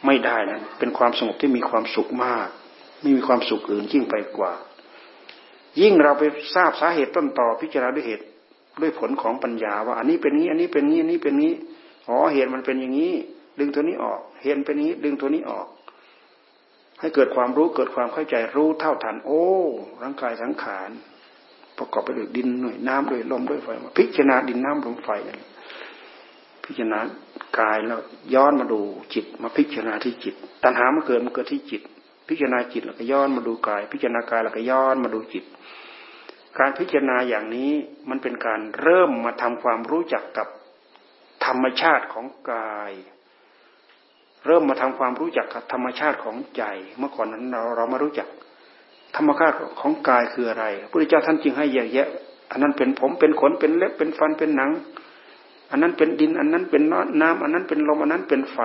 [0.05, 2.49] ไม่ได้นั้นเป็นความสงบที่มีความสุขมาก
[3.05, 4.53] ไม่มีความสุขอื่นยิ่งไปกว่า
[5.81, 6.23] ยิ่งเราไป
[6.55, 8.25] ทราบสาเหตุต้นต่อพิจารณาด้วยเหตุ
[8.81, 11.53] ด้วยผลของปัญญาว่าอันนี้เป็นนี้ อันนี้เป็นนี้อันนี้เป็นนี้
[12.07, 13.13] อ๋อเหตุมันเป็นอย่างนี้
[13.59, 15.67] ดึงตัวนี้ออก เหตุเป็นนี้ ดึงตัวนี้ออก
[16.99, 19.43] ให้เกิดความรู้เกิดความเข้าใจรู้เท่าทัน โอ้
[20.01, 20.89] ร่างกายสังขาร
[21.77, 25.09] ประกอบไปด้วยดินด้วยน้ำด้วยลมด้วยไฟพิจารณาดินน้ำลมไฟ
[26.65, 26.99] พิจารณา
[27.59, 27.99] กายแล้ว
[28.33, 28.79] ย้อนมาดู
[29.13, 31.81] จิตมาพิจารณาที่จิต ตัณหามันเกิดมันเกิดที่จิต
[32.29, 35.43] พิจารณาจิตแล้วก็ย้อนมาดูกาย พิจารณากายแล้วก็ย้อนมาดูจิต
[36.59, 37.71] การพิจารณาอย่างนี้
[38.09, 40.47] มันเป็นการเริ่มมาทำความรู้จักกับ
[41.45, 42.91] ธรรมชาติของกาย
[44.45, 46.63] เริ่มมาทำความรู้จักกับธรรมชาติของใจ
[46.97, 48.27] เมื่อก่อนนั้นเราเรามารู้จัก
[49.15, 52.07] ธรรมชาติของกายคืออะไรพระพุทธเจ้าท่านจึงให้แยกแยะ
[52.51, 54.71] อันนั้นเป็นผมเป็นขนเป็นเล็บเป็นฟันเป็นหนัง
[55.71, 56.83] อันนั้นเป็นดิน อันนั้นเป็น
[57.21, 58.59] น้ำอันนั้นเป็นลมอันนั้นเป็นไฟ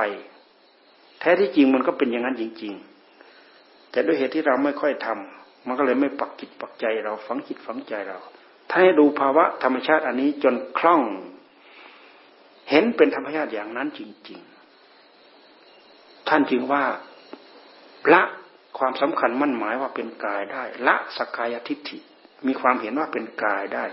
[1.20, 2.99] แท้ที่จริงมันก็เป็นอย่างนั้นจริง ๆ
[3.90, 8.18] แต่ด้วยเหตุที่เราไม่ค่อยทำมันก็เลยไม่ปักจิตปักใจเราฝังจิตฝังใจเรา
[8.68, 11.02] ถ้าให้ดูภาวะธรรมชาติอันนี้จนคล่อง
[12.70, 14.40] เห็นเป็นธรรมชาติอย่างนั้นจริง
[15.54, 16.84] ๆ ท่านจึงว่า
[18.12, 18.22] ละ
[18.78, 21.98] ความสำคัญมั่นหมายว่าเป็นกายได้ ละสกายทิฏฐิ
[22.46, 23.84] มีความเห็นว่าเป็นกายได้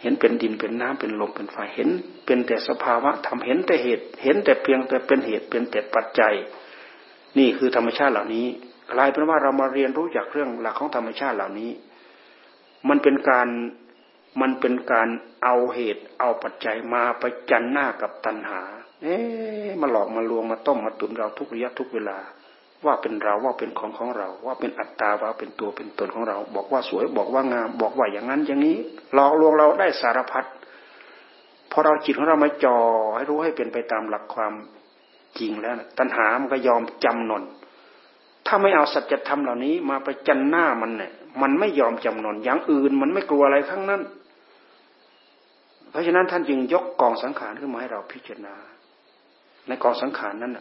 [0.00, 1.90] เห็นเป็นดินเป็นน้ำเป็นลมเป็นไฟเห็น
[2.26, 6.34] เป็นแต่สภาวะทำเห็นแต่เหตุ เห็นแต่เพียงแต่เป็นเหตุเป็นแต่ปัจจัย
[7.38, 8.46] นี่คือธรรมชาติเหล่านี้
[8.92, 11.70] กลายเป็นว่าเรามาเรียนรู้จากเรื่องหลักของธรรมชาติเหล่านี้
[12.88, 13.48] มันเป็นการ
[14.40, 15.08] มันเป็นการ
[15.44, 18.60] เอาเหตุ เอาปัจจัยมาไปจันหน้ากับตัณหา
[19.02, 19.16] เอ๊
[19.80, 22.18] มาหลอกมาลวงมาต้มมาตุนเราทุกระยะทุกเวลา
[22.84, 28.76] ว่าเป็นเราว่าเป็นของของเรา ว่าเป็นอัตตาว่าเป็นตัวเป็นตนของเรา บอกว่าสวยบอกว่างาม บอกว่าอย่างนั้นอย่างนี้
[29.14, 30.44] หลอกลวงเราได้สารพัด
[31.72, 32.78] พอเราจิตของเรามาจ่อ
[33.16, 34.52] ให้รู้ให้เป็นไปตามหลักความ
[35.38, 37.42] จริงแล้วนะตัณหามันก็ยอมจำนน
[38.46, 41.12] ถ้าไม่เอาสัจธรรมเหล่านี้มาไปจันหน้ามันเนี่ย
[41.42, 44.02] มันไม่ยอมจำนน อย่างอื่นมันไม่กลัวอะไรทั้งนั้น
[45.90, 48.54] เพราะฉะนั้นท่านจึงยกกองสังขารขึ้นมาให้เราพิจารณา
[49.68, 50.52] ในกองสังขารนั้น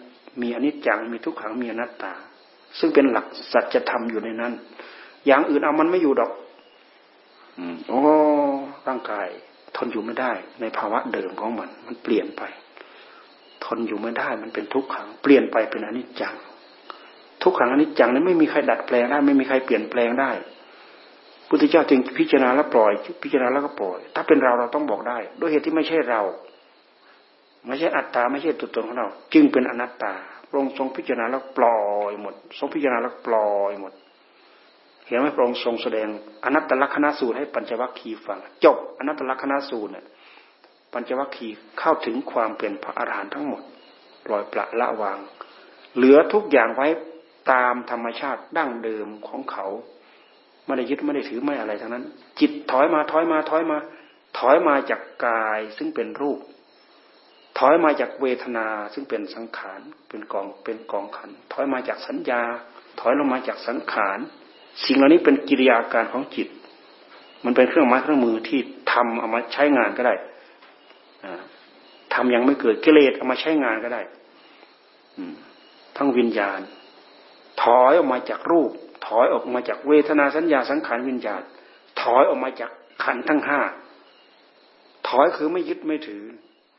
[0.42, 2.14] มีอนิจจัง มีทุกขัง มีอนัตตา
[2.80, 4.54] ซึ่งเป็นหลักสัจธรรมอยู่ในนั้น
[5.26, 6.32] อย่างอื่นเอามันไม่อยู่ดอก
[7.90, 8.02] โอ้
[8.88, 9.28] ร่างกาย
[9.76, 12.44] ทนอยู่ไม่ได้ ในภาวะเดิมของมัน มันเปลี่ยนไป
[13.66, 16.36] ทนอยู่ไม่ได้ มันเป็นทุกขัง เปลี่ยนไปเป็นอนิจจัง
[17.44, 20.32] ทุกขังอนิจจังนั้นไม่มีใครดัดแปลงได้ ไม่มีใครเปลี่ยนแปลงได้
[21.50, 22.92] พุทธเจ้าจึงพิจารณาแล้วปล่อย
[23.24, 26.22] พิจารณาแล้วก็ปล่อย ถ้าเป็นเราเราต้องบอกได้ ด้วยเหตุที่ไม่ใช่เรา
[27.68, 30.14] ไม่ใช่อัตตาไม่ใช่ตัวตนของเรา จึงเป็นอนัตตา
[30.48, 33.94] พระองค์ทรงพิจารณาแล้วปล่อยหมด ทรงพิจารณาแล้วปล่อยหมด
[35.06, 36.08] เห็นไหมพระองค์ทรงแสดง
[36.46, 40.06] อนัตตลักษณสูตรให้ปัญจวัคคีย์ฟัง จบอนัตตลักษณสูตรเนี่ย
[40.94, 43.62] ปัญจวัคคีย์เข้าถึงความเป็นพระอรหันต์ทั้งหมด
[44.26, 45.20] ปล่อยปละละวาง
[45.96, 46.88] เหลือทุกอย่างไว้
[47.52, 49.66] ตามธรรมชาติดั้งเดิมของเขา
[50.66, 52.06] ไม่ได้ยึดไม่ได้ถือไม่อะไรทั้งนั้น
[52.40, 53.78] จิตถอยมาถอยมาถอยมา
[54.38, 56.40] ถอยมาจากกายซึ่งเป็นรูป
[57.58, 59.80] ถอยมาจากเวทนาซึ่งเป็นสังขาร
[60.10, 62.42] เป็นกองเป็นกองขัน ถอยมาจากสัญญา
[63.00, 64.20] ถอยลงมาจากสังขาร
[64.86, 66.48] สิ่งเหล่านี้เป็นกิริยาการของจิต
[67.46, 68.60] มันเป็นเครื่องไม้เครื่องมือที่
[68.92, 70.14] ทำเอามาใช้งานก็ได้
[72.14, 74.02] ทำยังไม่เกิดกิเลสเอามาใช้งานก็ได้
[75.98, 76.60] ทั้งวิญญาณ
[77.62, 78.72] ถอยออกมาจากรูป
[79.08, 81.42] ถอยออกมาจากเวทนาสัญญาสังขารวิญญาณ
[82.02, 82.72] ถอยออกมาจาก
[83.04, 83.60] ขันทั้งห้า
[85.08, 86.24] ถอยคือไม่ยึดไม่ถือ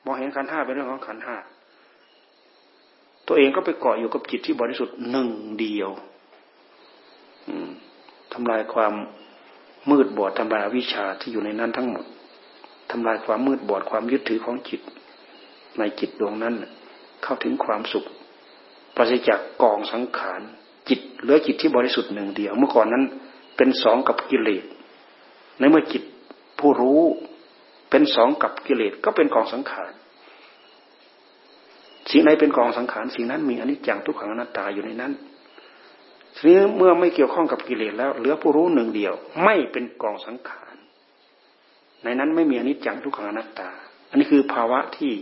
[0.04, 1.36] มองเห็นขันห้าเป็นเรื่องของขันห้า
[3.26, 5.28] ตัวเองก็ไปเกาะอยู่กับจิตที่บริสุทธิ์หนึ่ง
[5.60, 5.90] เดียว
[8.32, 8.94] ทำลายความ
[9.90, 12.04] มืดบอดทำลายวิชาที่อยู่ในนั้นทั้งหมด
[12.90, 14.80] ทำลายความมืดบอดความยึดถือของจิต
[15.78, 16.54] ในจิตดวงนั้น
[17.22, 18.06] เข้าถึงความสุข
[18.96, 20.40] ปราศจากกองสังขาร
[20.88, 23.04] จิตเหลือจิตที่บริสุทธิ์หนึ่งเดียว เมื่อก่อนนั้น
[23.56, 24.64] เป็นสองกับกิเลส
[25.58, 26.02] ในเมื่อจิต
[26.58, 27.02] ผู้รู้
[27.90, 29.92] เป็นสองกับกิเลสก็เป็นกองสังขาร
[32.10, 35.12] สิ่งไหนเป็นกองสังขารสิ่งนั้นมีอนิจจังทุกขังอนัตตาอยู่ในนั้น
[36.36, 39.14] ทีนี้เมื่อไม่เกี่ยวข้องกับกิเลสแล้ว เหลือผู้รู้หนึ่งเดียว
[39.44, 40.74] ไม่เป็นกองสังขาร
[42.04, 43.70] ในนั้นไม่มีอนิจจังทุกขังอนัตตา
[44.10, 45.12] อันนี้คือภาวะที่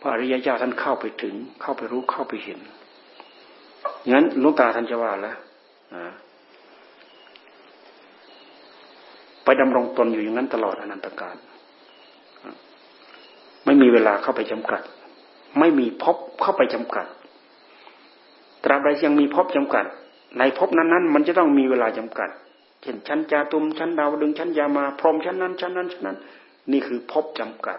[0.00, 2.60] พระอริยเจ้าท่านเข้าไปถึง เข้าไปรู้เข้าไปเห็น
[4.12, 5.36] งั้นลุงตาท่านจะว่าแล้ว
[9.44, 11.36] ไปดำรงตนอยู่อย่างนั้นตลอดอนันตการ
[13.64, 14.82] ไม่มีเวลาเข้าไปจำกัด
[15.58, 17.06] ไม่มีพบเข้าไปจำกัด
[18.64, 19.84] ตราบใดยังมีพบจำกัด
[20.38, 22.30] ในพบนั้นๆ มันจะต้องมีเวลาจำกัด
[22.82, 26.16] เช่นชั้นจาตุมชั้นดาวดึงชั้นยามา พรหมชั้นนั้นชั้นนั้นชั้นนั้น
[26.72, 27.78] นี่คือพบจำกัด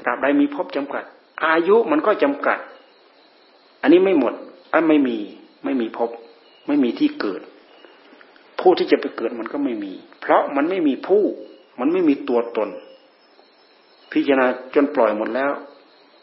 [0.00, 1.04] ตราบใดมีพบจำกัด
[1.44, 2.58] อายุมันก็จำกัด
[3.82, 4.34] อันนี้ไม่หมด
[4.72, 5.18] อันไม่มี
[5.64, 6.10] ไม่มีพบ
[6.66, 7.40] ไม่มีที่เกิด
[8.60, 11.24] ผู้ที่จะไปเกิดมันก็ไม่มี เพราะมันไม่มีผู้
[11.80, 12.68] มันไม่มีตัวตน
[14.12, 15.52] พิจารณาจนปล่อยหมดแล้ว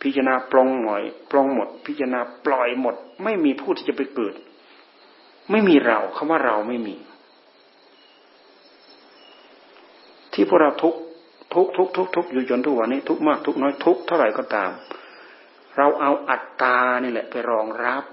[0.01, 1.01] พิจารณาปลงหน่อย
[1.32, 4.34] ปลงหมด พิจารณาปล่อยหมด ไม่มีผู้ที่จะไปเกิด
[5.51, 6.95] ไม่มีเราคำว่าเราไม่มี
[10.34, 10.95] ที่พวกเราทุก
[11.54, 14.72] ทุกทุกทุกทุกอยู่จนทุกวันนี้ ทุกมากทุกน้อยทุกเท่าไหร่ก็ตาม
[15.78, 18.04] เราเอาอัตตานี่แหละไปรองรับ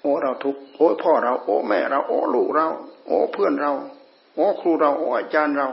[0.00, 2.66] โอ้เราทุกโอ้พ่อเรา โอ้แม่เรา โอ้ลูกเรา
[3.06, 3.72] โอ้เพื่อนเรา
[4.34, 5.68] โอ้ครูเรา โอ้อาจารย์เรา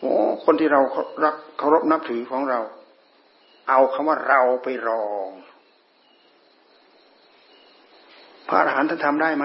[0.00, 0.12] โอ้
[0.44, 0.80] คนที่เรา
[1.24, 2.60] รักเคารพนับถือของเรา
[3.68, 5.28] เอาคำว่าเราไปรอง
[8.48, 9.44] พระอรหันต์ท่านทำได้ไหม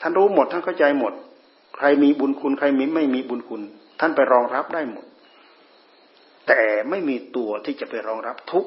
[0.00, 1.12] ท่านรู้หมดท่านเข้าใจหมด
[1.76, 3.62] ใครมีบุญคุณ ใครมีไม่มีบุญคุณ
[4.00, 5.06] ท่านไปรองรับได้หมด
[6.48, 6.60] แต่
[6.90, 8.66] ไม่มีตัวที่จะไปรองรับทุก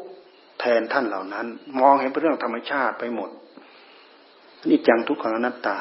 [0.60, 1.48] แทนท่านเหล่านั้น
[1.80, 3.30] มองเห็นเป็นเรื่องธรรมชาติไปหมด
[4.70, 5.78] นี่จังทุกขังอนัตตา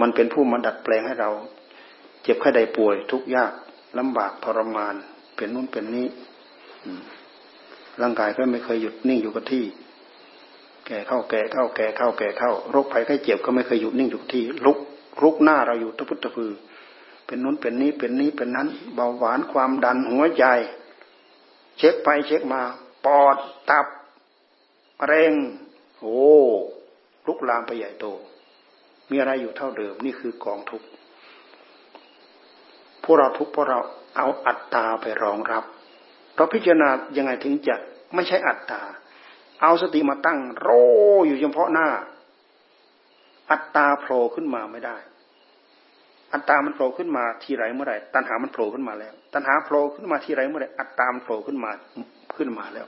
[0.00, 1.30] มันเป็นผู้มาดัดแปลงให้เรา
[2.22, 3.52] เจ็บไข้ใดป่วย ทุกยาก
[3.98, 4.94] ลำบากทรมาน
[5.36, 6.06] เป็นนู้นเป็นนี้
[8.02, 9.64] ร่างกายก็ไม่เคยหยุดนิ่งอยู่กับที่
[10.86, 14.78] แก่เข้าแก่เข้าแก่เข้าแก่เข้าโรคภัยไข้เจ็บก็ไม่เคยหยุดนิ่งอยู่ที่ ลุก
[15.22, 16.52] ลุกหน้าเราอยู่ตะพุตะพือ
[17.26, 20.44] เป็นนู้นเป็นนี้เป็นนี้เป็นนั้นเบาหวานความดันหัวใจ
[21.78, 22.62] เช็คไปเช็คมา
[23.04, 23.36] ปอด
[23.70, 23.86] ตับ
[25.04, 25.34] เร่ง
[26.00, 26.18] โอ้
[27.26, 28.06] ลุกลามไปใหญ่โต
[29.10, 30.86] มีอะไรอยู่เท่าเดิมนี่คือกองทุกข์
[33.02, 33.78] พวกเราทุกพวกเรา
[34.16, 35.64] เอาอัตตาไปรองรับ
[36.34, 37.74] เราพิจารณายังไงถึงจะ
[38.14, 38.82] ไม่ใช่อัตตา
[39.62, 40.68] เอาสติมาตั้ง โร
[41.26, 41.88] อยู่เฉพาะหน้า
[43.50, 44.96] อัตตาโผล่ขึ้นมาไม่ได้
[46.32, 51.70] อัตตามันโผล่ขึ้นมาทีไรเมื่อไรตัณหามันโผล่ขึ้นมาแล้ว ตัณหาโผล่ขึ้นมาทีไรเมื่อไรอัตตามันโผล่ขึ้นมา
[52.36, 52.86] ขึ้นมาแล้ว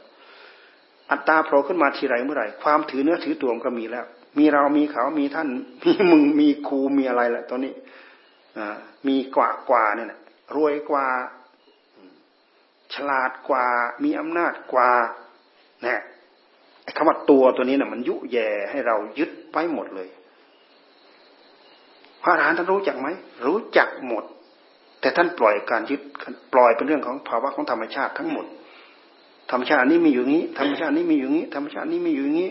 [1.11, 4.05] อัตตาโผล่ขึ้นมาทีไรเมื่อไรความถือเนื้อถือตัวก็มีแล้ว
[4.39, 5.49] มีเรามีเขามีท่าน
[5.85, 7.73] มีมึงมีครูมีอะไรแหละตัวนี้
[9.09, 10.09] มีกว่ากว่าเนี่ย
[10.57, 11.07] รวยกว่า
[12.95, 13.67] ฉลาดกว่า
[14.05, 14.91] มีอำนาจกว่า
[15.83, 16.01] เนี่ย
[16.97, 20.09] คำว่าตัวตัวนี้เนี่ยมันยุแย่ให้เรายึดไปหมดเลย
[22.23, 23.09] พระอรหันต์ท่านรู้จักไหม
[23.47, 24.25] รู้จักหมด
[25.01, 26.01] แต่ท่านปล่อยการยึด
[26.53, 28.47] ปล่อยเป็นเรื่องของภาวะของธรรมชาติทั้งหมด
[29.51, 32.51] ธรรมชาตินี้มีอยู่งี้ ธรรมชาตินี้มีอยู่งี้ ธรรมชาตินี้มีอยู่งี้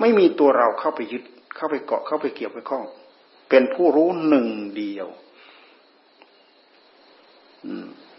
[0.00, 1.22] ไม่มีตัวเราเข้าไปยึด
[1.56, 2.84] เข้าไปเกาะเข้าไปเกี่ยวไปข้อง
[3.50, 5.08] เป็นผู้รู้หนึ่งเดียว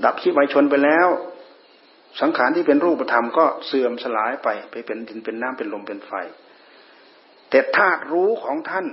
[0.04, 1.08] ดับชีพไวชนไปแล้ว
[2.22, 6.12] สังขารที่เป็นรูปธรรมก็เสื่อมสลายไป ไปเป็นดินเป็นน้ำเป็นลมเป็นไฟ
[7.50, 8.86] แต่ธาตุรู้ของท่าน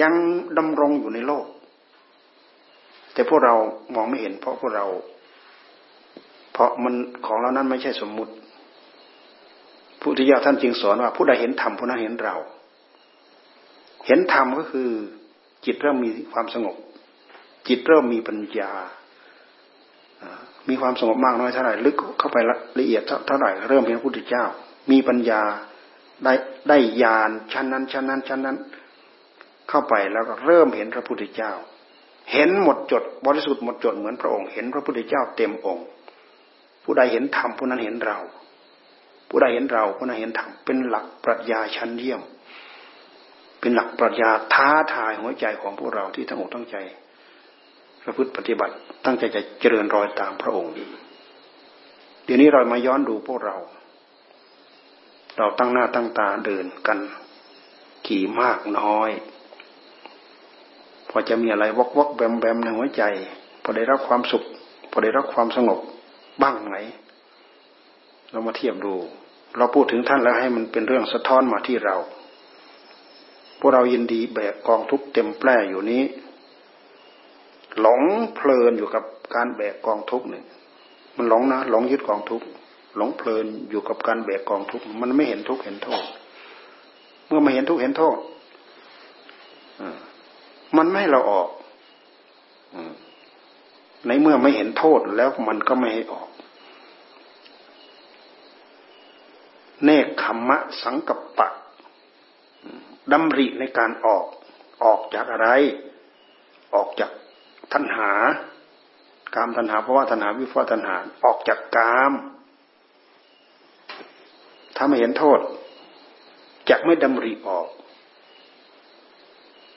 [0.00, 0.14] ยัง
[0.58, 1.46] ดำรงอยู่ในโลก
[3.12, 3.54] แต่พวกเรา
[3.94, 4.86] มองไม่เห็น เพราะพวกเรา
[6.52, 6.94] เพราะมัน
[7.26, 8.32] ของเรานั้นไม่ใช่สมมุติ
[10.00, 12.36] พุทธิยาท่านจึงสอนว่า ผู้ใดเห็นธรรมผู้นั้นเห็นเรา
[14.06, 14.88] เห็นธรรมก็คือ
[15.64, 16.76] จิตเริ่มมีความสงบ
[17.68, 18.72] จิตเริ่มมีปัญญา
[20.68, 22.36] มีความสงบมากน้อยเท่าไหร่ลึกเข้าไป
[22.78, 24.44] ละเอียดเท่าไหร่เริ่มเห็นพระพุทธเจ้า
[24.90, 25.42] มีปัญญา
[26.24, 26.32] ได้
[26.68, 28.56] ได้ญาณชั้นนั้นชั้นนั้นชั้นนั้น
[29.68, 31.52] เข้าไปแล้วก็เริ่มเห็นพระพุทธเจ้า
[32.32, 35.86] เห็นหมดจดบริสุทธิ์หมดจดเหมือนพระองค์เห็นพระพุทธเจ้าเต็มองค์
[36.84, 38.18] ผู้ใดเห็นธรรมผู้นั้นเห็นเรา
[39.28, 42.20] ผู้ใดเห็นเราผู้นั้นเห็นธรรมเป็นหลักปรัชญาชั้นเยี่ยม
[43.60, 46.76] เป็นหลักปรัชญาท้าทายหัวใจของพวกเราที่ทั้งอกทั้งใจ
[48.04, 50.72] ประพฤติปฏิบัติตั้งใจจะเจริญรอยตามพระองค์
[52.24, 53.56] เดี๋ยวนี้เรามาย้อนดูพวกเรา
[55.38, 56.98] เราตั้งหน้าตั้งตาเดินกัน
[58.08, 59.10] กี่มากน้อย
[61.18, 63.02] พอจะมีอะไรวกวกแบมแบมในหัวใจ
[63.62, 64.44] พอได้รับความสุข
[64.90, 65.78] พอได้รับความสงบ
[66.42, 66.74] บ้างไหม
[68.30, 68.94] เรามาเทียบดู
[69.56, 71.96] เราพูดถึงท่านแล้วให้มันเป็นเรื่องสะท้อนมาที่เรา
[73.58, 76.02] พวกเรายินดีแบกกองทุกเต็มแปร่อยู่นี้
[77.80, 78.00] หลง
[78.34, 79.04] เพลินอยู่กับ
[79.34, 80.44] การแบกกองทุกเนี่ย
[81.16, 82.42] มันหลงนะหลงยึดกองทุก
[82.96, 86.04] หลงเพลินอยู่กับการแบกกองทุกมันไม่เห็นทุกเห็นโทษ
[87.26, 88.16] เมื่อไม่เห็นทุกเห็นโทษ
[90.76, 91.48] มันไม่ให้เราออก
[94.06, 96.28] ในเมื่อไม่เห็นโทษแล้วมันก็ไม่ให้ออก
[99.84, 101.48] เนคขมมะสังกัปปะ
[103.12, 104.24] ดำริในการออก
[104.84, 105.48] ออกจากอะไร
[106.74, 107.10] ออกจาก
[107.72, 108.10] ตัณหา
[109.34, 112.12] กามตัณหาเพราะว่าตัณหาวิฟาตัณหา ออกจากกาม
[114.76, 115.38] ถ้าไม่เห็นโทษ
[116.70, 117.68] จะไม่ดำริออก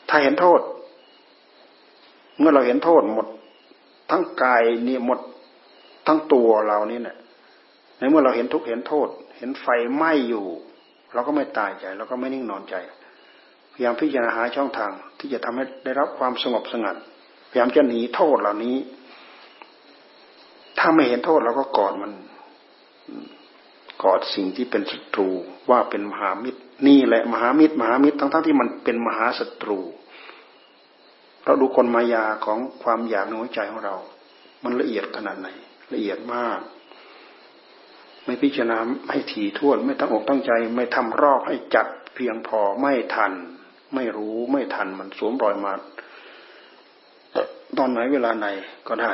[0.09, 0.59] ถ้าเห็นโทษ
[2.39, 3.27] เมื่อเราเห็นโทษหมด
[4.11, 5.19] ทั้งกายนี่หมด
[6.07, 7.17] ทั้งตัวเรานี่เนี่ย
[7.97, 10.45] ในเมื่อเราเห็นทุกเห็นโทษ เห็นไฟไหม้อยู่
[11.13, 12.75] เราก็ไม่ตายใจเราก็ไม่นิ่งนอนใจ
[13.73, 16.95] พยายามพิจารณาหาช่องทาง ที่จะทำให้ได้รับความสงบสงัด
[17.49, 18.75] พยายามจะหนีโทษเหล่านี้
[20.79, 22.11] ถ้าไม่เห็นโทษเราก็กอดมัน
[24.03, 25.29] กอดสิ่งที่เป็นศัตรู
[25.69, 29.79] ว่าเป็นมหามิตร นี่แหละมหามิตร มหามิตรทั้งๆที่มันเป็นมหาศัตรู
[31.49, 33.95] เราดูคนมายาของความอยากในหัวใจของเรา
[34.63, 35.47] มันละเอียดขนาดไหน
[35.93, 36.59] ละเอียดมาก
[38.25, 38.77] ไม่พิจารณา
[39.09, 43.31] ให้ถี่ถ้วน ไม่ตั้งอกตั้งใจ ไม่ทำรอบให้จัดเพียงพอไม่ทัน
[43.95, 45.73] ไม่รู้ไม่ทันมันสวมรอยมา
[47.77, 48.47] ตอนไหนเวลาไหน
[48.87, 49.11] ก็ได้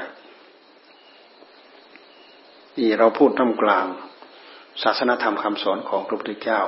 [2.78, 3.86] นี่เราพูดท่ามกลาง
[4.84, 6.62] ศาสนธรรมคำสอนของพระพุทธเจ้า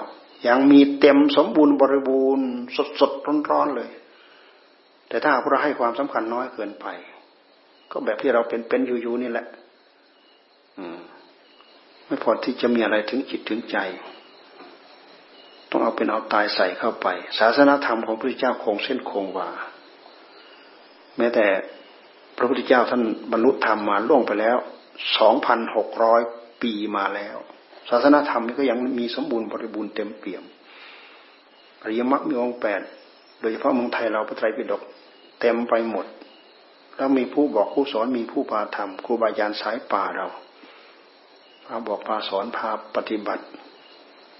[0.47, 3.91] ยังมีเต็มสมบูรณ์บริบูรณ์สดสดร้อนร้อนเลย
[5.09, 6.85] แต่ถ้าเราให้ความสำคัญน้อยเกินไป
[7.91, 9.47] ก็แบบที่เราเป็นเป็นอยู่ๆนี่แหละ
[10.79, 10.99] อืม
[12.05, 13.77] ไม่พอที่จะมีอะไรถึงจิตถึงใจ
[15.69, 17.07] ต้องเอาเป็นเอาตายใส่เข้าไป
[17.39, 19.49] ศาสนาธรรมของพระพุทธเจ้าคงเส้นคงวา
[21.17, 21.45] แม้แต่
[22.37, 23.01] พระพุทธเจ้าท่าน
[23.31, 24.57] บรรลุธรรมมาล่วงไปแล้ว
[25.17, 26.21] สองพันหกร้อย
[26.61, 27.37] ปีมาแล้ว
[27.89, 30.43] ศาสนาธรรมนี่ก็ยังมีสมบูรณ์บริบูรณ์เต็มเปี่ยม
[31.81, 32.81] อริยมรรคมีองค์แปด
[33.39, 34.81] โดยเฉพาะเมืองไทยเราพระไตรปิฎก
[35.39, 36.05] เต็มไปหมด
[36.95, 40.27] แล้วมีผู้บอกผู้สอนมีผู้พาทำครูบาอาจารย์สายป่าเรา
[41.65, 43.43] พาบอกพาสอนพาปฏิบัติ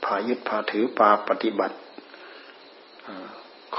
[0.04, 1.76] พายึดพาถือพาปฏิบัติ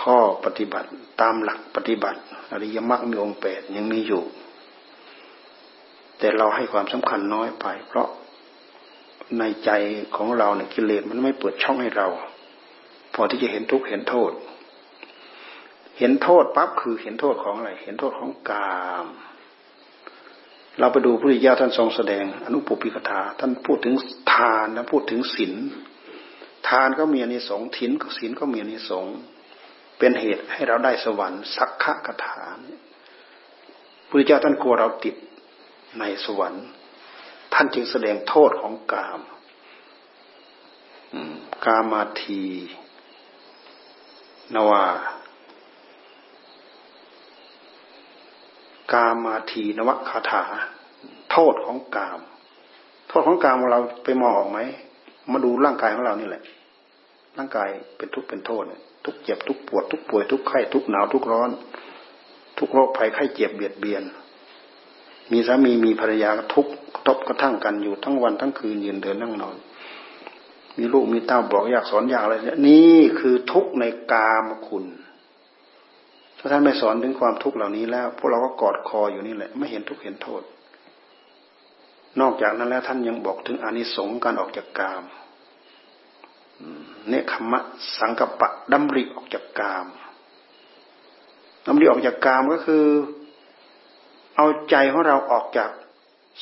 [0.00, 0.88] ข้อปฏิบัติ
[1.20, 2.20] ตามหลักปฏิบัติ
[2.52, 4.22] อริยมรรคมีองค์แปดยังมีอยู่
[6.18, 8.08] แต่เราให้ความสำคัญน้อยไป เพราะ
[9.38, 9.70] ในใจ
[10.16, 12.08] ของเราเนี่ยกิเลสมันไม่เปิดช่องให้เรา
[13.14, 14.30] พอที่จะเห็นทุกข์เห็นโทษ
[15.99, 19.07] เห็นโทษปั๊บคือเห็นโทษของอะไร เห็นโทษของกาม
[20.78, 23.94] เราไปดูพระพุทธเจ้าท่านทรงแสดง อนุปปิกถาท่านพูดถึง
[24.34, 25.55] ทานท่านพูดถึงศีล
[26.68, 29.16] ทานก็มีอนิสงส์ถินศีลก็มีอนิสงส์
[29.99, 32.40] เป็นเหตุให้เราได้สวรรค์สักขะกถา
[34.09, 35.16] พระเจ้าท่านกลัวเราติด
[35.99, 36.64] ในสวรรค์
[37.55, 39.20] ท่านจึงแสดงโทษของกาม
[41.64, 42.42] กามาที
[44.55, 44.84] นวา
[48.93, 50.45] กามาทีนวคาถา
[51.30, 52.20] โทษของกาม
[53.09, 54.59] โทษของกามเราไปมองออกไหม
[55.32, 56.43] มาดูร่างกายของเรานี่แหละ
[57.39, 58.62] ร่างกายเป็นทุกข์เป็นโทษ
[59.05, 61.51] ทุกเจ็บทุกปวดทุกป่วยทุกไข้ทุกหนาวทุกร้อน
[62.59, 64.03] ทุกโรคภัยไข้เจ็บเบียดเบียน
[65.32, 66.66] มีสามีมีภรรยาทุก
[67.09, 69.57] ตบกระทั่งกันอยู่ทั้งวันทั้งคืนยืนเดินนั่งนอน
[70.78, 74.84] มีลูกมีเต้าบอกอยากสอนอยากอะไรเนี่ยนี่คือทุกข์ในกามคุณ
[76.39, 80.43] ถ้าท่านไม่สอนถึงความทุกข์เหล่านี้แล้ว พวกเราก็กอดคออยู่นี่แหละ ไม่เห็นทุกข์เห็นโทษ
[82.20, 85.03] นอกจากนั้นแล้วท่านยังบอกถึงอนิสงส์การออกจากกาม
[87.09, 87.61] เนคขมะ
[87.99, 89.86] สังกปะดำริออกจากกาม
[91.66, 92.84] ดำริออกจากกามก็คือ
[94.36, 95.70] เอาใจของเราออกจาก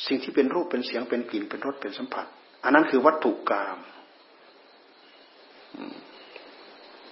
[0.05, 2.25] สิ่งที่เป็นรูปเป็นเสียงเป็นกลิ่นเป็นรสเป็นสัมผัส
[2.63, 3.77] อันนั้นคือวัตถุกาม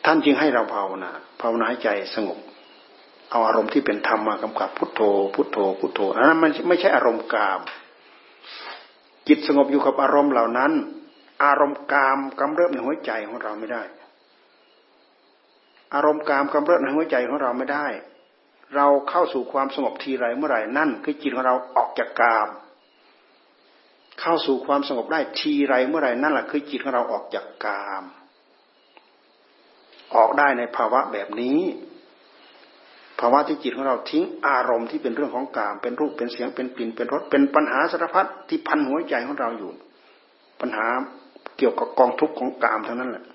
[0.05, 1.11] ท่านจึงให้เราภาวนา
[1.41, 2.39] ภาวนาใจสงบ
[3.29, 5.01] เอาอารมณ์ที่เป็นธรรมมากำกับพุทโธ
[5.35, 7.59] พุทโธ พุทโธอันนั้นมันไม่ใช่อารมณ์กาม
[9.27, 10.71] จิตสงบอยู่กับอารมณ์เหล่านั้น
[11.45, 13.83] อารมณ์กามกำเริบในหัวใจของเราไม่ได้
[15.93, 17.87] อารมณ์กามกำเริบในหัวใจของเราไม่ได้
[18.75, 22.49] เราเข้าสู่ความสงบทีไรเมื่อไหร่นั่น คือจิตของเราออกจากกาม
[24.19, 28.03] เข้าสู่ความสงบได้ทีไรเมื่อไหร่นั่นแหละคือจิตของเราออกจากกาม
[30.15, 39.71] ออกได้ในภาวะแบบนี้าวะที่จิตของเราทิ้งอารมณ์ที่เป็นเรื่องของกาม เป็นรูปเป็นเสียงเป็นกลิ่นเป็นรสเป็นปัญหาสารพัดที่พันหัวใจของเราอยู่
[40.61, 40.87] ปัญหา
[41.57, 43.25] เกี่ยวกับกองทุกข์ของกามเท่านั้นแหละ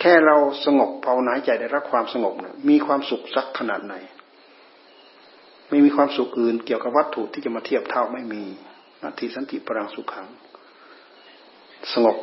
[0.00, 3.94] แค่เราสงบภาวนาใจได้รับความสงบเนี่ยมีความสุขสักขนาดไหน
[5.68, 8.42] ไม่มีความสุขอื่น เกี่ยวกับวัตถุที่จะมาเทียบเท่าไม่มี
[9.02, 10.26] นาทีสันติปรังสุขขัง
[11.92, 12.16] สงบ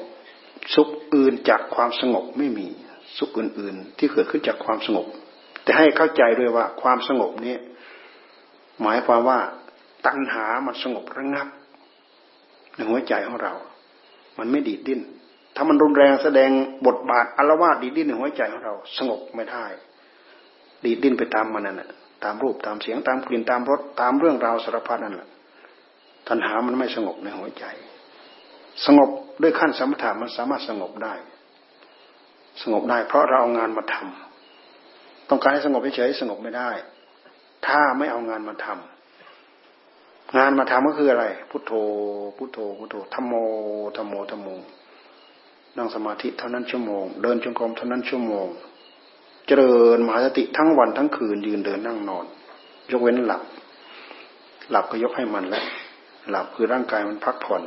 [0.76, 2.68] สุขอื่นจากความสงบไม่มี
[3.18, 5.06] สุขอื่น ๆ ที่เกิดขึ้นจากความสงบ
[5.70, 7.56] แต่ให้เข้าใจด้วยว่าความสงบนี้
[8.82, 9.40] หมายความว่า
[10.06, 11.48] ตัณหามันสงบระงับ
[12.76, 13.54] ในหัวใจของเรา
[14.38, 15.02] มันไม่ดีดดิ้น
[15.56, 16.50] ถ้ามันรุนแรงแสดง
[16.88, 19.66] บทบาทอารวาสดีดดิ้นในหัวใจของเรา สงบไม่ได้
[20.86, 21.90] ดีดดิ้นไปตามมันนั่นแหละ
[22.24, 25.30] ตามรูปตามเสียงตามกลิ่นตามรสตามเรื่องราวสารพัดนั่นแหละ
[26.28, 27.66] ตัณหามันไม่สงบในหัวใจ
[28.86, 29.10] สงบ
[29.42, 31.14] ด้วยขั้นสมถะมันสามารถสงบได้
[32.62, 34.29] สงบได้เพราะเราเอางานมาทำ
[35.30, 36.70] ต้องการให้สงบเฉยสงบไม่ได้
[37.68, 41.72] ถ้าไม่เอางานมาทำงานมาทำก็คืออะไร พุทโธ
[42.38, 43.34] พุทโธ พุทโธธรรมโม
[43.98, 44.50] ธรรมโมธรรมโม
[45.78, 48.48] นั่งสมาธิเท่านั้นชั่วโมง เดินจงกรมเท่านั้นชั่วโมง
[49.48, 52.26] เจริญมหาสติทั้งวันทั้งคืนยืนเดินนั่งนอน
[52.92, 53.42] ยกเว้นหลับ
[54.72, 55.66] หลับก็ยกให้มันแล้ว
[56.30, 57.64] หลับคือร่างกายมันพักผ่อน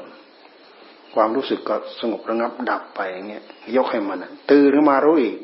[1.14, 3.44] ความรู้สึกก็สงบระงับดับไปอย่างเงี้ย
[3.76, 4.18] ยกให้มัน
[4.50, 5.36] ตื่นขึ้นมารู้อีก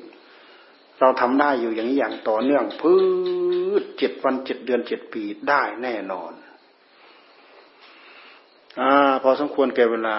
[1.00, 2.94] เราทำได้อยู่อย่างนี้อย่างต่อเนื่องพื
[3.80, 6.32] ชเจ็ดวันเจ็ดเดือนเจ็ดปีได้แน่นอน
[8.80, 10.16] อ่า พอสมควรแก่เวลา